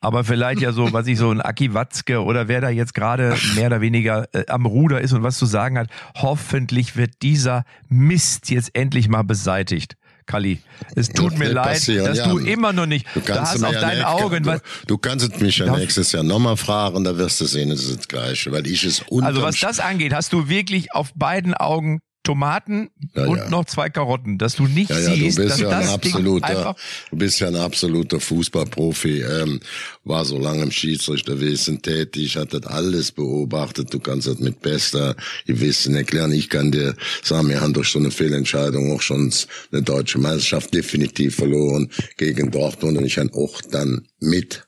[0.00, 3.36] Aber vielleicht ja so, was ich so ein Aki Watzke oder wer da jetzt gerade
[3.56, 7.64] mehr oder weniger äh, am Ruder ist und was zu sagen hat, hoffentlich wird dieser
[7.88, 9.96] Mist jetzt endlich mal beseitigt.
[10.28, 10.60] Kali,
[10.94, 12.28] es tut mir leid, passieren, dass ja.
[12.28, 15.40] du immer noch nicht, Du du kannst hast auf ja deinen Augen, du, du kannst
[15.40, 18.66] mich ja nächstes Jahr nochmal fragen, da wirst du sehen, es ist das Gleiche, weil
[18.66, 23.38] ich es also was das angeht, hast du wirklich auf beiden Augen Tomaten Ja, und
[23.38, 23.48] ja.
[23.48, 26.00] noch zwei Karotten, dass du nicht Ja, ja, du siehst, bist dass ja ein das
[26.00, 26.76] Ding absoluter,
[27.10, 29.60] du bist ja ein absoluter Fußballprofi, ähm,
[30.04, 35.16] war so lange im Schiedsrichterwesen tätig, hat das alles beobachtet, du kannst das mit bester
[35.46, 36.32] Gewissen erklären.
[36.32, 39.32] Ich kann dir sagen, wir haben durch so eine Fehlentscheidung auch schon
[39.72, 44.66] eine deutsche Meisterschaft definitiv verloren gegen Dortmund und ich habe auch dann mit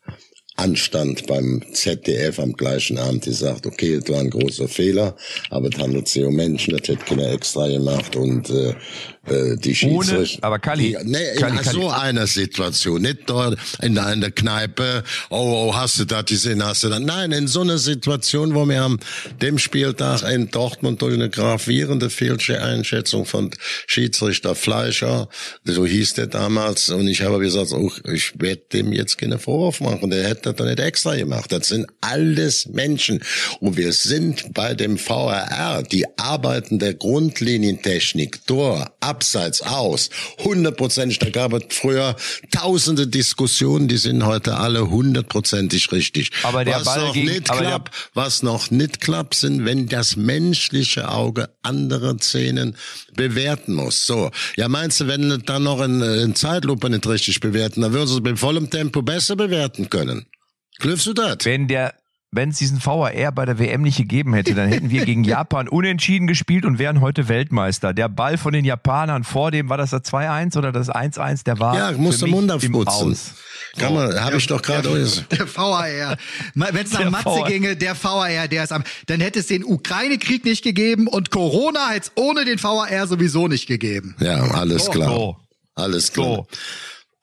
[0.60, 5.16] Anstand beim ZDF am gleichen Abend gesagt, okay, es war ein großer Fehler,
[5.48, 8.74] aber es handelt sich um Menschen, das hätte keiner extra gemacht und äh,
[9.26, 10.44] äh, die Ohne- Schiedsrichter...
[10.44, 11.76] aber Kalli, Die, nee, Kalli, in Kalli.
[11.80, 16.24] so einer Situation, nicht dort in der, in der Kneipe, oh, oh, hast du das
[16.24, 17.00] gesehen, hast du das...
[17.00, 18.98] Nein, in so einer Situation, wo wir am
[19.42, 23.50] dem Spieltag in Dortmund durch eine gravierende Fehleinschätzung von
[23.86, 25.28] Schiedsrichter Fleischer,
[25.64, 29.80] so hieß der damals, und ich habe gesagt, oh, ich werde dem jetzt keine Vorwurf
[29.80, 31.52] machen, der hätte das doch nicht extra gemacht.
[31.52, 33.22] Das sind alles Menschen.
[33.60, 40.08] Und wir sind bei dem VRR, die Arbeiten der Grundlinientechnik, Tor, Abseits, Aus,
[40.44, 41.18] hundertprozentig.
[41.18, 42.14] Da gab es früher
[42.52, 46.30] tausende Diskussionen, die sind heute alle hundertprozentig richtig.
[46.44, 50.14] Aber der was Ball noch gegen- nicht klappt, was noch nicht klappt, sind, wenn das
[50.16, 52.76] menschliche Auge andere Szenen
[53.14, 54.06] bewerten muss.
[54.06, 58.06] So, ja meinst du, wenn dann noch in, in Zeitlupe nicht richtig bewerten, dann würden
[58.06, 60.26] sie es mit vollem Tempo besser bewerten können.
[60.78, 61.38] Glaubst du das?
[61.44, 61.94] wenn der
[62.32, 65.68] wenn es diesen VAR bei der WM nicht gegeben hätte, dann hätten wir gegen Japan
[65.68, 67.92] unentschieden gespielt und wären heute Weltmeister.
[67.92, 71.58] Der Ball von den Japanern vor dem, war das das 2-1 oder das 1-1, der
[71.58, 73.10] war Ja, musst für den mich Mund aufputzen.
[73.10, 73.34] Aus.
[73.76, 75.32] Kann man, habe ich doch gerade gesagt.
[75.32, 76.16] Der VAR.
[76.54, 77.48] Wenn es nach Der Matze VAR.
[77.48, 78.82] ginge, der VAR, der ist am.
[79.06, 83.48] Dann hätte es den Ukraine-Krieg nicht gegeben und Corona hätte es ohne den VAR sowieso
[83.48, 84.16] nicht gegeben.
[84.20, 85.08] Ja, alles So, klar.
[85.08, 85.36] so.
[85.76, 86.46] Alles klar.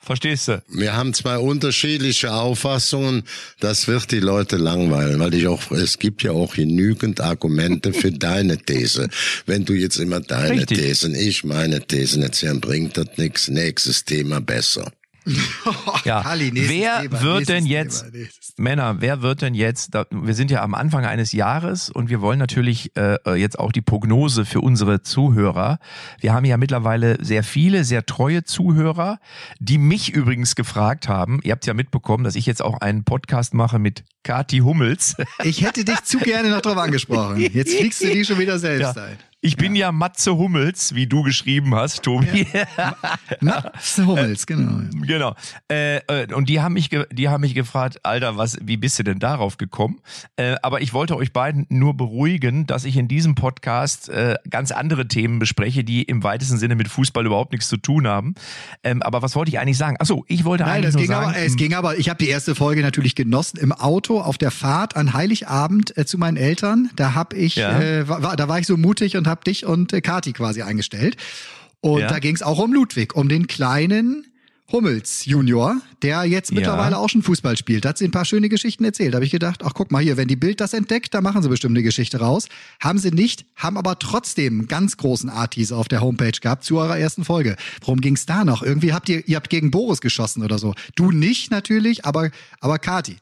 [0.08, 0.64] Verstehst du?
[0.70, 3.24] Wir haben zwei unterschiedliche Auffassungen.
[3.60, 8.12] Das wird die Leute langweilen, weil ich auch, es gibt ja auch genügend Argumente für
[8.14, 9.10] deine These.
[9.46, 10.78] Wenn du jetzt immer deine Richtig.
[10.78, 13.50] Thesen, ich meine Thesen erzählen, bringt das nichts.
[13.50, 14.94] Nächstes Thema besser.
[16.06, 16.36] Ja.
[16.36, 20.34] Nächstes wer Thema, wird denn Thema, jetzt, nächstes Männer, wer wird denn jetzt, da, wir
[20.34, 24.46] sind ja am Anfang eines Jahres und wir wollen natürlich äh, jetzt auch die Prognose
[24.46, 25.78] für unsere Zuhörer.
[26.20, 29.20] Wir haben ja mittlerweile sehr viele, sehr treue Zuhörer,
[29.60, 33.54] die mich übrigens gefragt haben, ihr habt ja mitbekommen, dass ich jetzt auch einen Podcast
[33.54, 35.16] mache mit Kati Hummels.
[35.44, 37.38] Ich hätte dich zu gerne noch drauf angesprochen.
[37.40, 39.04] Jetzt fliegst du die schon wieder selbst Ja.
[39.04, 39.18] ein.
[39.48, 39.88] Ich bin ja.
[39.88, 42.46] ja Matze Hummels, wie du geschrieben hast, Tobi.
[42.54, 42.98] Ja.
[43.40, 44.82] Matze Hummels, genau.
[45.06, 45.36] Genau.
[45.72, 49.04] Äh, äh, und die haben mich, die haben mich gefragt, Alter, was, wie bist du
[49.04, 50.02] denn darauf gekommen?
[50.36, 54.72] Äh, aber ich wollte euch beiden nur beruhigen, dass ich in diesem Podcast äh, ganz
[54.74, 58.36] andere Themen bespreche, die im weitesten Sinne mit Fußball überhaupt nichts zu tun haben.
[58.84, 59.96] Ähm, aber was wollte ich eigentlich sagen?
[60.00, 62.20] Achso, ich wollte Nein, eigentlich das nur ging sagen, aber, es ging aber, ich habe
[62.22, 66.90] die erste Folge natürlich genossen im Auto auf der Fahrt an Heiligabend zu meinen Eltern.
[66.98, 68.08] Da habe ich, Ja.
[68.10, 71.18] war, da war ich so mutig und habe dich und äh, Kati quasi eingestellt.
[71.82, 72.08] Und Ja.
[72.08, 74.26] da ging es auch um Ludwig, um den kleinen
[74.70, 77.86] Hummels Junior, der jetzt mittlerweile auch schon Fußball spielt.
[77.86, 79.14] Da hat sie ein paar schöne Geschichten erzählt.
[79.14, 81.42] Da habe ich gedacht, ach guck mal hier, wenn die Bild das entdeckt, da machen
[81.42, 82.50] sie bestimmt eine Geschichte raus.
[82.82, 86.80] Haben sie nicht, haben aber trotzdem einen ganz großen Art-Teaser auf der Homepage gehabt zu
[86.80, 87.56] eurer ersten Folge.
[87.80, 88.62] Worum ging's da noch?
[88.62, 90.74] Irgendwie habt ihr, ihr habt gegen Boris geschossen oder so.
[90.96, 92.30] Du nicht natürlich, aber,
[92.60, 93.16] aber Kati.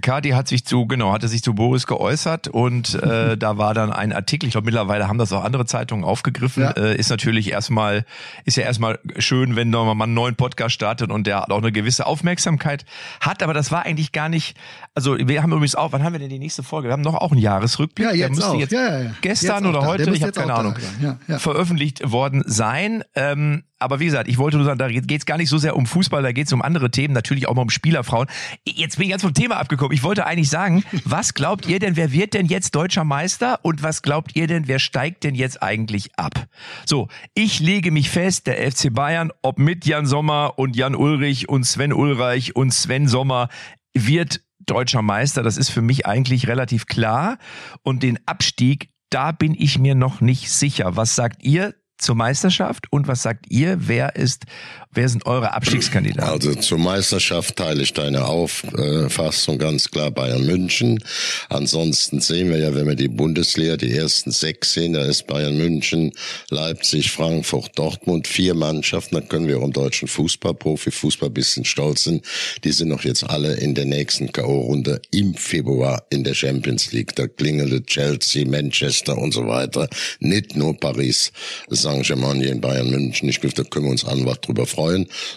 [0.00, 3.92] Kati hat sich zu, genau, hatte sich zu Boris geäußert und äh, da war dann
[3.92, 6.70] ein Artikel, ich glaube mittlerweile haben das auch andere Zeitungen aufgegriffen, Ja.
[6.72, 8.04] äh, ist natürlich erstmal,
[8.44, 12.06] ist ja erstmal schön, wenn mal einen neuen Podcast startet und der auch eine gewisse
[12.06, 12.84] Aufmerksamkeit
[13.20, 14.56] hat, aber das war eigentlich gar nicht,
[14.94, 16.88] also wir haben übrigens auch, wann haben wir denn die nächste Folge?
[16.88, 18.54] Wir haben noch auch einen Jahresrückblick, Ja, der jetzt müsste auch.
[18.60, 19.10] jetzt Ja, ja, ja.
[19.20, 19.80] gestern Jetzt oder.
[19.80, 20.76] Der heute, ich habe keine Ahnung.
[21.02, 21.38] Ja, ja.
[21.38, 23.02] veröffentlicht worden sein.
[23.16, 25.76] Ähm, aber wie gesagt, ich wollte nur sagen, da geht es gar nicht so sehr
[25.76, 28.28] um Fußball, da geht es um andere Themen, natürlich auch mal um Spielerfrauen.
[28.66, 29.92] Jetzt bin ich ganz vom Thema abgekommen.
[29.92, 33.82] Ich wollte eigentlich sagen, was glaubt ihr denn, wer wird denn jetzt deutscher Meister und
[33.82, 36.46] was glaubt ihr denn, wer steigt denn jetzt eigentlich ab?
[36.86, 41.48] So, ich lege mich fest, der FC Bayern, ob mit Jan Sommer und Jan Ulrich
[41.48, 43.48] und Sven Ulreich und Sven Sommer,
[43.94, 45.42] wird deutscher Meister.
[45.42, 47.38] Das ist für mich eigentlich relativ klar.
[47.82, 50.96] Und den Abstieg, da bin ich mir noch nicht sicher.
[50.96, 53.88] Was sagt ihr zur Meisterschaft und was sagt ihr?
[53.88, 54.46] Wer ist,
[54.92, 56.30] wer sind eure Abstiegskandidaten?
[56.30, 61.02] Also zur Meisterschaft teile ich deine Auffassung ganz klar Bayern München.
[61.48, 65.56] Ansonsten sehen wir ja, wenn wir die Bundesliga, die ersten sechs sehen, da ist Bayern
[65.56, 66.12] München,
[66.50, 69.14] Leipzig, Frankfurt, Dortmund, vier Mannschaften.
[69.14, 72.24] Da können wir im deutschen Fußball, Profifußball bisschen stolz sind.
[72.64, 77.14] Die sind doch jetzt alle in der nächsten K.O.-Runde im Februar in der Champions League.
[77.14, 79.88] Da klingelt Chelsea, Manchester und so weiter.
[80.20, 81.32] Nicht nur Paris,
[81.68, 83.28] Saint-Germain in Bayern München.
[83.28, 84.87] Ich glaube, da können wir uns einfach drüber freuen.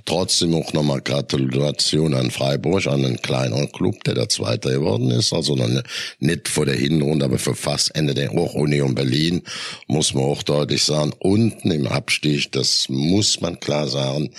[0.06, 5.34] Trotzdem auch nochmal Gratulation an Freiburg, an einen kleineren Club, der da Zweiter geworden ist.
[5.34, 5.70] Also noch
[6.20, 9.44] nicht vor der Hinrunde, aber für fast Ende der auch Union Berlin,
[9.88, 11.14] muss man auch deutlich sagen.
[11.20, 14.32] Unten im Abstieg, das muss man klar sagen.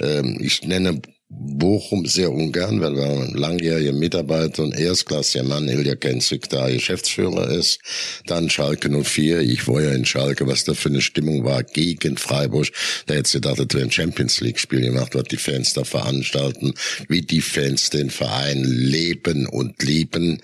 [0.00, 1.00] Ähm, ich nenne
[1.30, 7.50] Bochum sehr ungern, weil wir ein langjähriger Mitarbeiter und erstklassiger Mann, Ilja Kenzig, da Geschäftsführer
[7.50, 7.80] ist.
[8.26, 9.40] Dann Schalke 04.
[9.40, 12.68] Ich war ja in Schalke, was da für eine Stimmung war gegen Freiburg.
[13.06, 15.84] Da hätte sie gedacht, das wäre ein Champions League Spiel gemacht, was die Fans da
[15.84, 16.72] veranstalten,
[17.08, 20.40] wie die Fans den Verein leben und lieben.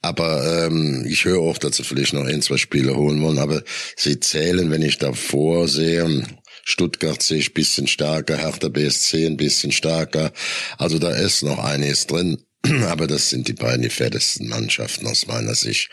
[0.00, 3.38] Aber ähm, ich höre auch, dass sie vielleicht noch ein, zwei Spiele holen wollen.
[3.38, 3.62] Aber
[3.94, 6.24] sie zählen, wenn ich davor sehe,
[6.64, 10.32] Stuttgart sehe ich ein bisschen stärker, Hertha BSC ein bisschen stärker.
[10.78, 12.38] Also da ist noch einiges drin.
[12.88, 15.90] Aber das sind die beiden gefährdesten Mannschaften aus meiner Sicht.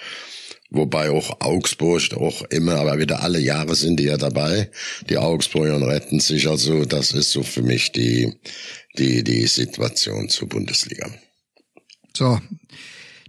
[0.74, 4.72] Wobei auch Augsburg auch immer, aber wieder alle Jahre sind die ja dabei.
[5.10, 6.48] Die Augsburger retten sich.
[6.48, 8.34] Also das ist so für mich die,
[8.98, 11.12] die, die Situation zur Bundesliga.
[12.16, 12.40] So.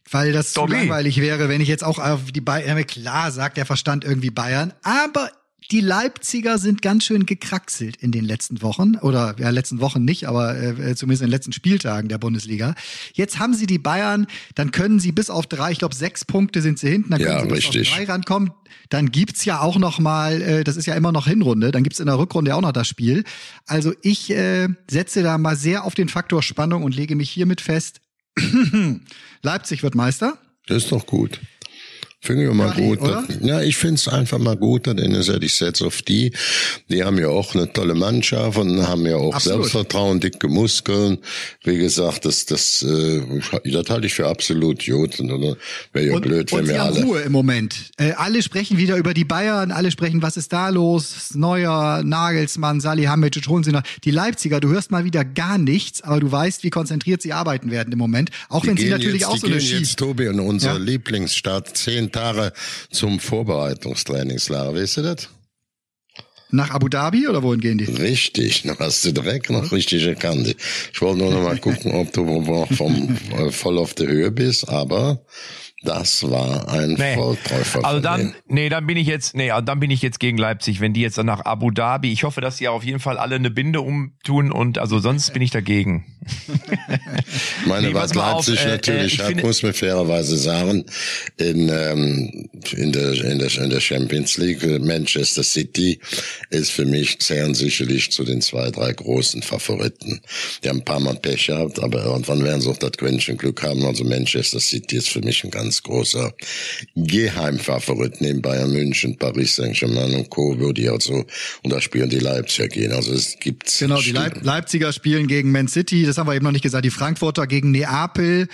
[0.08, 0.74] Weil das zu Dobby.
[0.74, 4.72] langweilig wäre, wenn ich jetzt auch auf die Bayern, klar sagt der Verstand irgendwie Bayern,
[4.84, 5.32] aber
[5.70, 10.26] die Leipziger sind ganz schön gekraxelt in den letzten Wochen oder ja letzten Wochen nicht,
[10.26, 12.74] aber äh, zumindest in den letzten Spieltagen der Bundesliga.
[13.14, 16.60] Jetzt haben sie die Bayern, dann können sie bis auf drei, ich glaube sechs Punkte
[16.62, 17.90] sind sie hinten, dann können Ja, sie bis richtig.
[17.90, 18.50] auf drei rankommen.
[18.88, 22.00] Dann gibt's ja auch noch mal, äh, das ist ja immer noch Hinrunde, dann gibt's
[22.00, 23.24] in der Rückrunde auch noch das Spiel.
[23.66, 27.60] Also ich äh, setze da mal sehr auf den Faktor Spannung und lege mich hiermit
[27.60, 28.00] fest,
[29.42, 30.38] Leipzig wird Meister.
[30.66, 31.40] Das ist doch gut.
[32.24, 33.00] Finde ich mal Ach, gut.
[33.28, 36.30] Ich, ja, ich finde es einfach mal gut, denn ist ja die Sets auf die.
[36.88, 39.62] Die haben ja auch eine tolle Mannschaft und haben ja auch absolut.
[39.62, 41.18] Selbstvertrauen, dicke Muskeln.
[41.64, 43.22] Wie gesagt, das, das, äh,
[43.64, 45.18] das halte ich für absolut gut.
[45.18, 45.56] Wäre
[46.06, 47.04] ja und, blöd, wenn und wir haben alle.
[47.04, 47.90] Ruhe im Moment.
[47.96, 51.34] Äh, alle sprechen wieder über die Bayern, alle sprechen, was ist da los?
[51.34, 53.82] Neuer, Nagelsmann, Salihamidzic, holen sie noch.
[54.04, 57.72] Die Leipziger, du hörst mal wieder gar nichts, aber du weißt, wie konzentriert sie arbeiten
[57.72, 58.30] werden im Moment.
[58.48, 59.80] Auch die wenn sie natürlich jetzt, auch so eine Schiene.
[59.80, 60.78] jetzt Tobi in unser ja?
[60.78, 62.52] Lieblingsstaat 10 Kommentare
[62.90, 64.74] zum Vorbereitungstraining, Vorbereitungstrainingslager.
[64.74, 65.28] Weißt du das?
[66.50, 67.84] Nach Abu Dhabi oder wohin gehen die?
[67.84, 70.54] Richtig, noch hast du direkt noch richtig erkannt.
[70.92, 74.68] Ich wollte nur noch mal gucken, ob du vom, äh, voll auf der Höhe bist,
[74.68, 75.24] aber
[75.84, 77.14] das war ein Nee.
[77.14, 77.84] Volltreffer.
[77.84, 80.80] Also dann, nee, dann bin ich jetzt, nee, also dann bin ich jetzt gegen Leipzig,
[80.80, 83.36] wenn die jetzt dann nach Abu Dhabi, ich hoffe, dass sie auf jeden Fall alle
[83.36, 86.04] eine Binde umtun und also sonst bin ich dagegen.
[87.66, 90.84] Meine Nee, was mal auf, Leipzig äh, äh, natürlich ich hat, muss man fairerweise sagen,
[91.36, 95.98] in, ähm, in, der, in, der, in der Champions League, äh, Manchester City
[96.50, 100.20] ist für mich zählen sicherlich zu den zwei, drei großen Favoriten.
[100.62, 103.62] Die haben ein paar Mal Pech gehabt, aber irgendwann werden sie auch das Quäntchen Glück
[103.62, 103.84] haben.
[103.84, 106.32] Also Manchester City ist für mich ein ganz großer
[106.96, 111.24] Geheimfavorit neben Bayern München, Paris Saint-Germain und Co., wo die also,
[111.62, 112.92] und da spielen die Leipziger gehen.
[112.92, 116.44] Also es gibt Genau, die Leip Leipziger spielen gegen Man City, das haben wir eben
[116.44, 118.48] noch nicht gesagt, die Frankfurter gegen Neapel,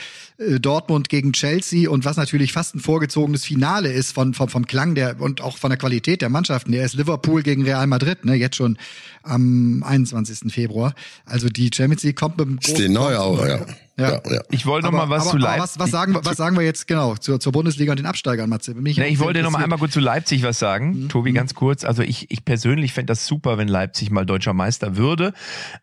[0.61, 4.95] Dortmund gegen Chelsea und was natürlich fast ein vorgezogenes Finale ist von, vom, vom Klang
[4.95, 8.35] der und auch von der Qualität der Mannschaften, der ist Liverpool gegen Real Madrid, ne,
[8.35, 8.79] jetzt schon
[9.25, 10.53] am 21.
[10.53, 10.95] Februar.
[11.27, 13.59] Also die Champions League kommt mit dem ist die neu auch, ja.
[13.99, 14.13] Ja.
[14.13, 14.41] ja, ja.
[14.53, 15.61] Ich wollte noch mal was aber, zu Leipzig.
[15.61, 18.49] was, was, sagen, wir- was sagen wir jetzt genau zur, zur Bundesliga und den Absteigern,
[18.49, 18.77] Matze?
[18.77, 21.03] Bin Na, ich wollte noch mal einmal kurz zu Leipzig was sagen.
[21.03, 21.09] Mhm.
[21.09, 21.83] Tobi, ganz kurz.
[21.83, 25.35] Also ich, ich persönlich fände das super, wenn Leipzig mal deutscher Meister würde.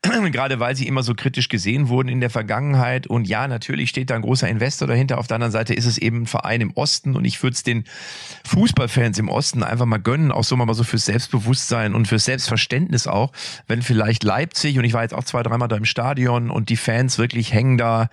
[0.32, 3.06] Gerade weil sie immer so kritisch gesehen wurden in der Vergangenheit.
[3.06, 5.18] Und ja, natürlich steht da ein großer Investor dahinter.
[5.18, 7.16] Auf der anderen Seite ist es eben ein Verein im Osten.
[7.16, 7.86] Und ich würde es den
[8.46, 10.32] Fußballfans im Osten einfach mal gönnen.
[10.32, 13.32] Auch so mal so fürs Selbstbewusstsein und fürs Selbstverständnis auch.
[13.68, 16.78] Wenn vielleicht Leipzig, und ich war jetzt auch zwei, dreimal da im Stadion und die
[16.78, 18.10] Fans wirklich hängen da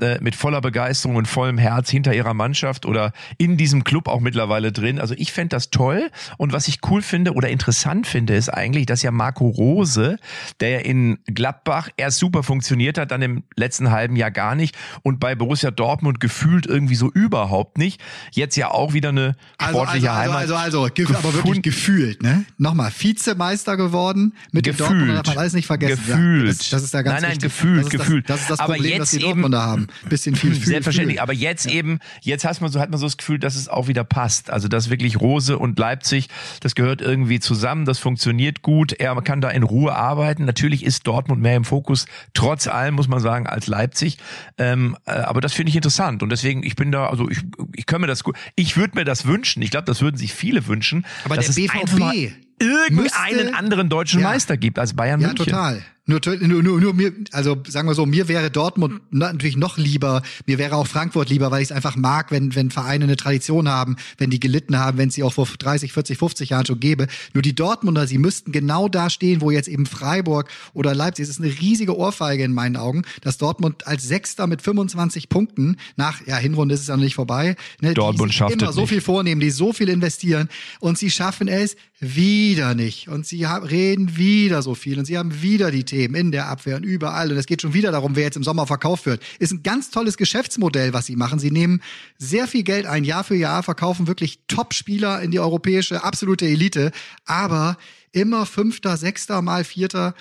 [0.00, 4.18] äh, mit voller Begeisterung und vollem Herz hinter ihrer Mannschaft oder in diesem Club auch
[4.18, 4.98] mittlerweile drin.
[4.98, 6.10] Also ich fände das toll.
[6.36, 10.18] Und was ich cool finde oder interessant finde, ist eigentlich, dass ja Marco Rose,
[10.58, 15.20] der in Gladbach erst super funktioniert hat, dann im letzten halben Jahr gar nicht und
[15.20, 18.00] bei Borussia Dortmund gefühlt irgendwie so überhaupt nicht,
[18.32, 20.36] jetzt ja auch wieder eine Also, sportliche also, Heimat.
[20.42, 22.44] also, also, also, ge- aber wirklich gefühlt, ne?
[22.58, 26.02] Nochmal, Vizemeister geworden mit dem Dortmund, darf man alles nicht vergessen.
[26.06, 26.46] Gefühlt.
[26.46, 27.42] Ja, das, das ist da ganz Nein, nein, wichtig.
[27.50, 28.30] gefühlt, das ist gefühlt.
[28.30, 29.86] Das, das ist das Aber Problem, das die jetzt eben- Dortmunder haben.
[30.08, 31.22] Bisschen viel Fühl, Selbstverständlich, Fühl.
[31.22, 33.88] aber jetzt eben, jetzt hat man so, hat man so das Gefühl, dass es auch
[33.88, 34.50] wieder passt.
[34.50, 36.28] Also, dass wirklich Rose und Leipzig,
[36.60, 38.92] das gehört irgendwie zusammen, das funktioniert gut.
[38.92, 40.44] Er kann da in Ruhe arbeiten.
[40.44, 44.18] Natürlich ist Dortmund mehr im Fokus, trotz allem, muss man sagen, als Leipzig.
[44.58, 46.22] Ähm, äh, aber das finde ich interessant.
[46.22, 47.38] Und deswegen, ich bin da, also ich,
[47.74, 49.62] ich kann mir das gut, ich würde mir das wünschen.
[49.62, 51.04] Ich glaube, das würden sich viele wünschen.
[51.24, 54.28] Aber dass der es BVB irgendeinen müsste- anderen deutschen Ja.
[54.28, 55.46] Meister gibt als Bayern Ja, München.
[55.46, 55.82] total.
[56.06, 59.78] Nur, nur, nur, nur mir, also sagen wir so, mir wäre Dortmund na- natürlich noch
[59.78, 63.16] lieber, mir wäre auch Frankfurt lieber, weil ich es einfach mag, wenn, wenn Vereine eine
[63.16, 66.66] Tradition haben, wenn die gelitten haben, wenn es sie auch vor 30, 40, 50 Jahren
[66.66, 67.06] schon gäbe.
[67.32, 71.30] Nur die Dortmunder, sie müssten genau da stehen, wo jetzt eben Freiburg oder Leipzig, es
[71.30, 76.26] ist eine riesige Ohrfeige in meinen Augen, dass Dortmund als Sechster mit 25 Punkten, nach,
[76.26, 78.90] ja, Hinrunde ist es ja noch nicht vorbei, ne, Dortmund die schafft immer so nicht.
[78.90, 80.50] viel vornehmen, die so viel investieren
[80.80, 83.08] und sie schaffen es wieder nicht.
[83.08, 86.48] Und sie haben, reden wieder so viel und sie haben wieder die Themen in der
[86.48, 87.30] Abwehr und überall.
[87.30, 89.22] Und es geht schon wieder darum, wer jetzt im Sommer verkauft wird.
[89.38, 91.38] Ist ein ganz tolles Geschäftsmodell, was sie machen.
[91.38, 91.82] Sie nehmen
[92.18, 96.90] sehr viel Geld ein, Jahr für Jahr, verkaufen wirklich Top-Spieler in die europäische absolute Elite.
[97.26, 97.76] Aber
[98.10, 100.14] immer Fünfter, Sechster, mal Vierter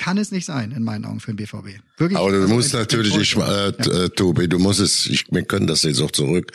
[0.00, 1.78] kann es nicht sein, in meinen Augen, für den BVB.
[1.98, 2.18] Wirklich.
[2.18, 5.66] Aber du also musst natürlich, ich, äh, äh, Tobi, du musst es, ich, wir können
[5.66, 6.52] das jetzt auch zurück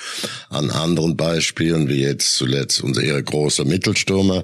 [0.50, 4.43] an anderen Beispielen, wie jetzt zuletzt unser ihre große Mittelstürmer,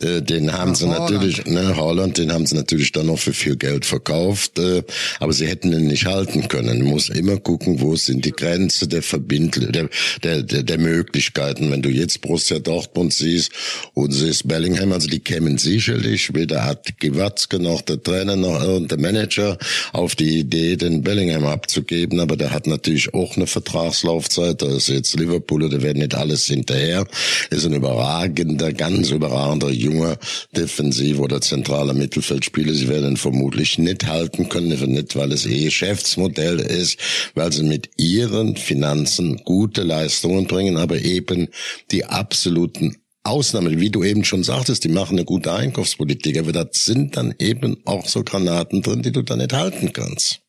[0.00, 1.10] äh, den haben sie Holland.
[1.12, 4.82] natürlich, ne, Holland, den haben sie natürlich dann noch für viel Geld verkauft, äh,
[5.20, 6.80] aber sie hätten ihn nicht halten können.
[6.80, 9.90] Du musst immer gucken, wo sind die Grenzen der Verbindle, der,
[10.22, 11.70] der, der, der Möglichkeiten.
[11.70, 13.52] Wenn du jetzt Borussia Dortmund siehst
[13.92, 19.00] und siehst Bellingham, also die kämen sicherlich, weder hat Gewatzke noch der Trainer noch irgendein
[19.00, 19.58] Manager
[19.92, 24.88] auf die Idee, den Bellingham abzugeben, aber der hat natürlich auch eine Vertragslaufzeit, da ist
[24.88, 27.06] jetzt Liverpool, da werden nicht alles hinterher,
[27.50, 30.16] ist ein überragender, ganz überragender junger
[30.56, 35.64] Defensiv- oder zentraler Mittelfeldspieler, sie werden ihn vermutlich nicht halten können, nicht weil es eh
[35.64, 36.98] Geschäftsmodell ist,
[37.34, 41.48] weil sie mit ihren Finanzen gute Leistungen bringen, aber eben
[41.90, 42.96] die absoluten
[43.28, 47.34] Ausnahmen, wie du eben schon sagtest, die machen eine gute Einkaufspolitik, aber da sind dann
[47.38, 50.40] eben auch so Granaten drin, die du dann nicht halten kannst.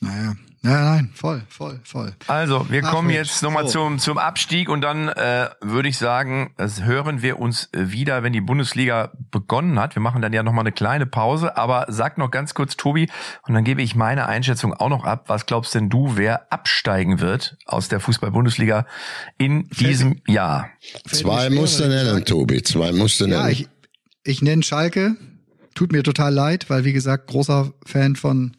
[0.00, 0.34] Naja.
[0.64, 2.14] Ja, nein, voll, voll, voll.
[2.26, 3.28] Also, wir Ach, kommen Mensch.
[3.28, 3.72] jetzt nochmal So.
[3.84, 8.32] zum, zum Abstieg und dann äh, würde ich sagen, das hören wir uns wieder, wenn
[8.32, 9.94] die Bundesliga begonnen hat.
[9.94, 13.10] Wir machen dann ja nochmal eine kleine Pause, aber sag noch ganz kurz, Tobi,
[13.46, 15.24] und dann gebe ich meine Einschätzung auch noch ab.
[15.26, 18.86] Was glaubst denn du, wer absteigen wird aus der Fußball-Bundesliga
[19.36, 20.70] in diesem Jahr?
[21.06, 23.50] Zwei musst du ich nennen, Tobi, zwei musst du Ja, nennen.
[23.52, 23.68] ich,
[24.24, 25.14] ich nenne Schalke.
[25.74, 28.56] Tut mir total leid, weil wie gesagt, großer Fan von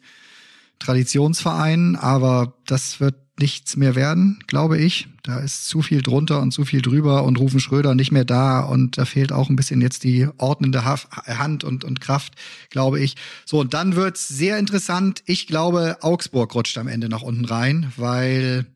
[0.78, 5.08] Traditionsvereinen, aber das wird nichts mehr werden, glaube ich.
[5.22, 8.60] Da ist zu viel drunter und zu viel drüber und Rufen Schröder nicht mehr da
[8.60, 12.34] und da fehlt auch ein bisschen jetzt die ordnende Hand und, und Kraft,
[12.70, 13.16] glaube ich.
[13.44, 15.22] So, und dann wird's sehr interessant.
[15.26, 18.66] Ich glaube, Augsburg rutscht am Ende nach unten rein, weil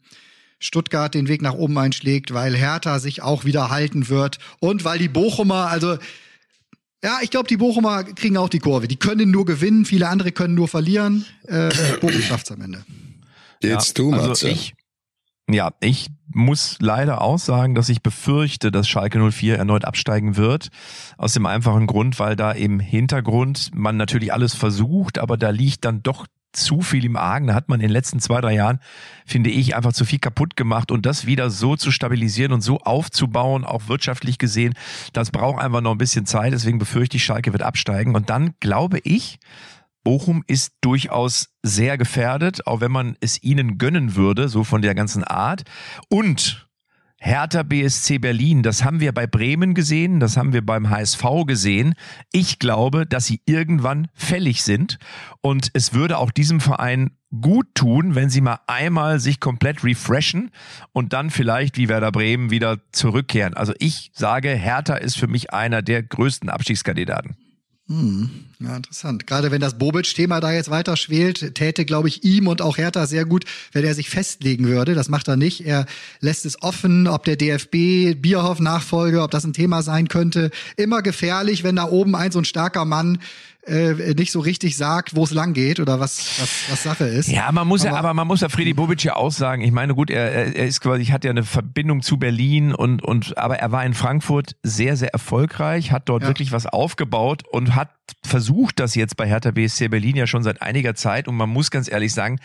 [0.59, 4.99] Stuttgart den Weg nach oben einschlägt, weil Hertha sich auch wieder halten wird und weil
[4.99, 5.97] die Bochumer, also
[7.03, 8.87] Ja, ich glaube, die Bochumer kriegen auch die Kurve.
[8.87, 11.25] Die können nur gewinnen, viele andere können nur verlieren.
[11.47, 11.71] Äh,
[12.01, 12.85] Bochum schafft's am Ende.
[13.63, 14.51] Jetzt du, also Matze.
[14.51, 14.75] ich,
[15.49, 20.69] ja, ich muss leider auch sagen, dass ich befürchte, dass Schalke 04 erneut absteigen wird.
[21.17, 25.85] Aus dem einfachen Grund, weil da im Hintergrund man natürlich alles versucht, aber da liegt
[25.85, 27.47] dann doch zu viel im Argen.
[27.47, 28.81] Da hat man in den letzten zwei, drei Jahren,
[29.27, 32.79] finde ich, einfach zu viel kaputt gemacht und das wieder so zu stabilisieren und so
[32.79, 34.75] aufzubauen, auch wirtschaftlich gesehen,
[35.13, 36.53] das braucht einfach noch ein bisschen Zeit.
[36.53, 38.15] Deswegen befürchte ich, Schalke wird absteigen.
[38.15, 39.39] Und dann glaube ich,
[40.03, 44.95] Bochum ist durchaus sehr gefährdet, auch wenn man es ihnen gönnen würde, so von der
[44.95, 45.65] ganzen Art.
[46.09, 46.70] Und
[47.23, 51.95] Hertha BSC Berlin, das haben wir bei Bremen gesehen, das haben wir beim HSV gesehen.
[52.33, 54.99] Ich glaube, dass sie irgendwann fällig sind
[55.43, 57.11] und es würde auch diesem Verein
[57.43, 60.51] gut tun, wenn sie mal einmal sich komplett refreshen
[60.93, 63.53] und dann vielleicht wie Werder Bremen wieder zurückkehren.
[63.53, 67.37] Also ich sage, Hertha ist für mich einer der größten Abstiegskandidaten.
[67.91, 68.31] Hm,
[68.61, 69.27] ja, interessant.
[69.27, 73.05] Gerade wenn das Bobic-Thema da jetzt weiter schwelt, täte, glaube ich, ihm und auch Hertha
[73.09, 74.95] sehr gut, wenn er sich festlegen würde.
[74.95, 75.67] Das macht er nicht.
[75.67, 75.87] Er
[76.21, 80.53] lässt es offen, ob der DFB Bierhoff-Nachfolge, ob das ein Thema sein könnte.
[80.77, 83.19] Immer gefährlich, wenn da oben ein so ein starker Mann
[83.67, 87.29] äh, nicht so richtig sagt, wo es lang geht oder was, was, was Sache ist.
[87.29, 89.63] Ja, man muss aber, ja, aber man muss ja Freddy Bobic ja auch sagen.
[89.63, 93.03] Ich meine, gut, er, er ist quasi, ich hatte ja eine Verbindung zu Berlin und,
[93.03, 96.29] und, aber er war in Frankfurt sehr, sehr erfolgreich, hat dort ja.
[96.29, 97.91] wirklich was aufgebaut und hat
[98.25, 101.71] versucht das jetzt bei Hertha BSC Berlin ja schon seit einiger Zeit und man muss
[101.71, 102.39] ganz ehrlich sagen,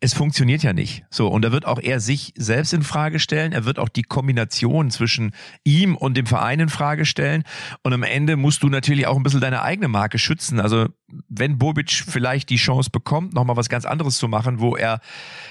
[0.00, 1.04] es funktioniert ja nicht.
[1.10, 4.02] So und da wird auch er sich selbst in Frage stellen, er wird auch die
[4.02, 5.32] Kombination zwischen
[5.64, 7.44] ihm und dem Verein in Frage stellen
[7.82, 10.60] und am Ende musst du natürlich auch ein bisschen deine eigene Marke schützen.
[10.60, 10.88] Also
[11.28, 15.00] wenn Bobic vielleicht die Chance bekommt, nochmal was ganz anderes zu machen, wo er,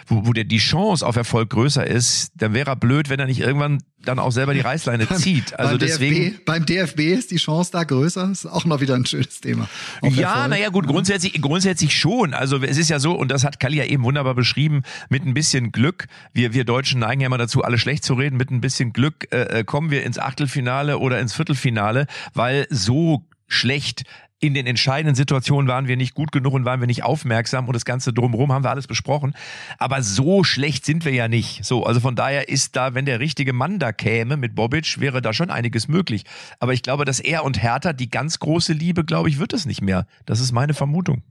[0.05, 3.25] wo, wo der die Chance auf Erfolg größer ist, dann wäre er blöd, wenn er
[3.25, 5.57] nicht irgendwann dann auch selber die Reißleine zieht.
[5.57, 6.15] Also beim deswegen.
[6.15, 8.29] DFB, beim DFB ist die Chance da größer.
[8.31, 9.56] Ist auch noch wieder ein schönes Thema.
[10.01, 12.33] Auf ja, naja, gut, grundsätzlich, grundsätzlich schon.
[12.33, 15.33] Also es ist ja so, und das hat Kalli ja eben wunderbar beschrieben, mit ein
[15.33, 18.61] bisschen Glück, wir, wir Deutschen neigen ja immer dazu, alle schlecht zu reden, mit ein
[18.61, 24.03] bisschen Glück äh, kommen wir ins Achtelfinale oder ins Viertelfinale, weil so schlecht
[24.39, 27.73] in den entscheidenden Situationen waren wir nicht gut genug und waren wir nicht aufmerksam und
[27.73, 29.33] das Ganze drumherum haben wir alles besprochen.
[29.79, 31.65] Aber so schlecht sind wir ja nicht.
[31.65, 35.21] So, also von daher ist da, wenn der richtige Mann da käme mit Bobic, wäre
[35.21, 36.23] da schon einiges möglich.
[36.59, 39.65] Aber ich glaube, dass er und Hertha die ganz große Liebe, glaube ich, wird es
[39.65, 40.05] nicht mehr.
[40.25, 41.23] Das ist meine Vermutung.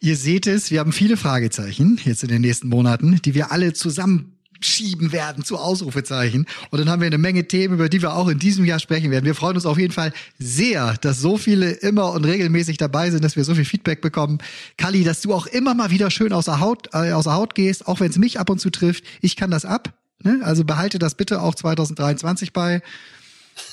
[0.00, 3.72] Ihr seht es, wir haben viele Fragezeichen jetzt in den nächsten Monaten, die wir alle
[3.72, 6.46] zusammen schieben werden zu Ausrufezeichen.
[6.70, 9.10] Und dann haben wir eine Menge Themen, über die wir auch in diesem Jahr sprechen
[9.10, 9.24] werden.
[9.24, 13.24] Wir freuen uns auf jeden Fall sehr, dass so viele immer und regelmäßig dabei sind,
[13.24, 14.38] dass wir so viel Feedback bekommen.
[14.76, 18.00] Kali, dass du auch immer mal wieder schön außer Haut, äh, außer Haut gehst, auch
[18.00, 19.04] wenn es mich ab und zu trifft.
[19.20, 19.92] Ich kann das ab.
[20.22, 20.40] Ne?
[20.42, 22.82] Also behalte das bitte auch 2023 bei.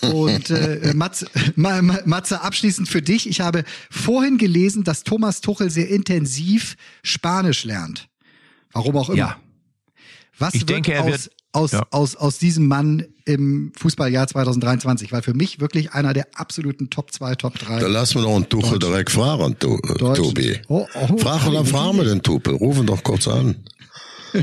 [0.01, 3.29] Und äh, Matze, Matze, abschließend für dich.
[3.29, 8.07] Ich habe vorhin gelesen, dass Thomas Tuchel sehr intensiv Spanisch lernt.
[8.71, 9.17] Warum auch immer.
[9.17, 9.37] Ja.
[10.39, 11.87] Was ich wird denke, er aus, wird, aus, ja.
[11.91, 15.11] aus, aus diesem Mann im Fußballjahr 2023?
[15.11, 17.79] Weil für mich wirklich einer der absoluten Top 2, Top 3.
[17.79, 20.13] Da lassen wir doch einen Tuchel direkt fragen, tu, äh.
[20.15, 20.59] Tobi.
[20.67, 22.55] Oh, oh, Frag oder fragen wir den Tuchel.
[22.55, 23.55] Rufen doch kurz an.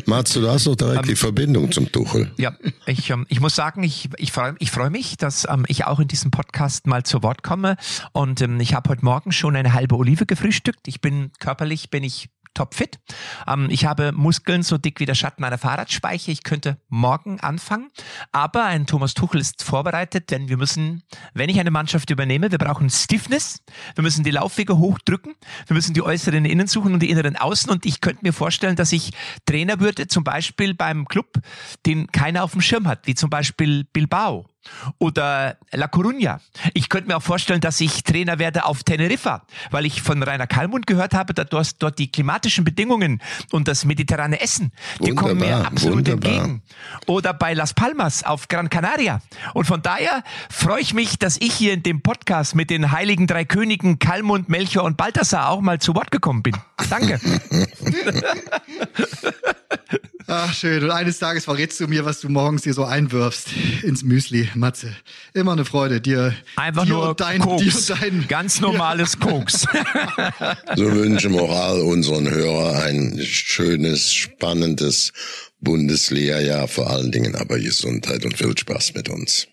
[0.06, 2.30] Matze, du hast doch direkt die Verbindung zum Tuchel.
[2.38, 2.54] Ja,
[2.86, 6.00] ich, ähm, ich muss sagen, ich, ich freue ich freu mich, dass ähm, ich auch
[6.00, 7.76] in diesem Podcast mal zu Wort komme.
[8.12, 10.88] Und ähm, ich habe heute Morgen schon eine halbe Olive gefrühstückt.
[10.88, 12.98] Ich bin körperlich, bin ich topfit.
[13.46, 16.30] Ähm, ich habe Muskeln so dick wie der Schatten einer Fahrradspeiche.
[16.30, 17.90] Ich könnte morgen anfangen.
[18.30, 21.02] Aber ein Thomas Tuchel ist vorbereitet, denn wir müssen,
[21.34, 23.62] wenn ich eine Mannschaft übernehme, wir brauchen Stiffness.
[23.94, 25.34] Wir müssen die Laufwege hochdrücken.
[25.66, 27.70] Wir müssen die äußeren Innen suchen und die inneren Außen.
[27.70, 29.12] Und ich könnte mir vorstellen, dass ich
[29.46, 31.38] Trainer würde, zum Beispiel beim Club,
[31.86, 34.51] den keiner auf dem Schirm hat, wie zum Beispiel Bilbao
[34.98, 36.40] oder La Coruña.
[36.74, 40.46] Ich könnte mir auch vorstellen, dass ich Trainer werde auf Teneriffa, weil ich von Rainer
[40.46, 45.40] Kallmund gehört habe, dass dort die klimatischen Bedingungen und das mediterrane Essen, die Wunderbar, kommen
[45.40, 46.32] mir absolut wunderbar.
[46.32, 46.62] entgegen.
[47.06, 49.20] Oder bei Las Palmas auf Gran Canaria.
[49.54, 53.26] Und von daher freue ich mich, dass ich hier in dem Podcast mit den heiligen
[53.26, 56.56] drei Königen Kallmund, Melchior und Balthasar auch mal zu Wort gekommen bin.
[56.88, 57.20] Danke.
[60.26, 60.82] Ach, schön.
[60.84, 63.48] Und eines Tages verrätst du mir, was du morgens dir so einwirfst
[63.82, 64.94] ins Müsli, Matze.
[65.34, 67.62] Immer eine Freude, dir, Einfach dir nur und dein, Koks.
[67.86, 69.66] dir und dein, Ganz normales Koks.
[70.76, 75.12] So wünschen wir auch all unseren Hörern ein schönes, spannendes
[75.60, 79.46] Bundeslehrjahr, vor allen Dingen aber Gesundheit und viel Spaß mit uns.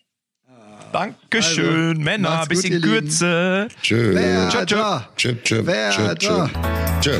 [0.92, 2.40] Dankeschön, Also, Männer.
[2.40, 2.82] gut, Bisschen.
[2.82, 3.68] Kürze.
[3.84, 4.12] Tschö.
[4.16, 5.00] Wer Tschö, tschö.
[5.16, 6.48] Tschö, tschö, Wer tschö?
[7.02, 7.20] Tschö.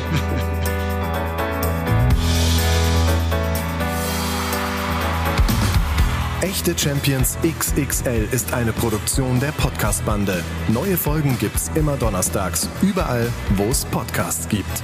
[6.42, 10.42] Echte Champions XXL ist eine Produktion der Podcast-Bande.
[10.68, 14.82] Neue Folgen gibt's immer donnerstags, überall, wo es Podcasts gibt.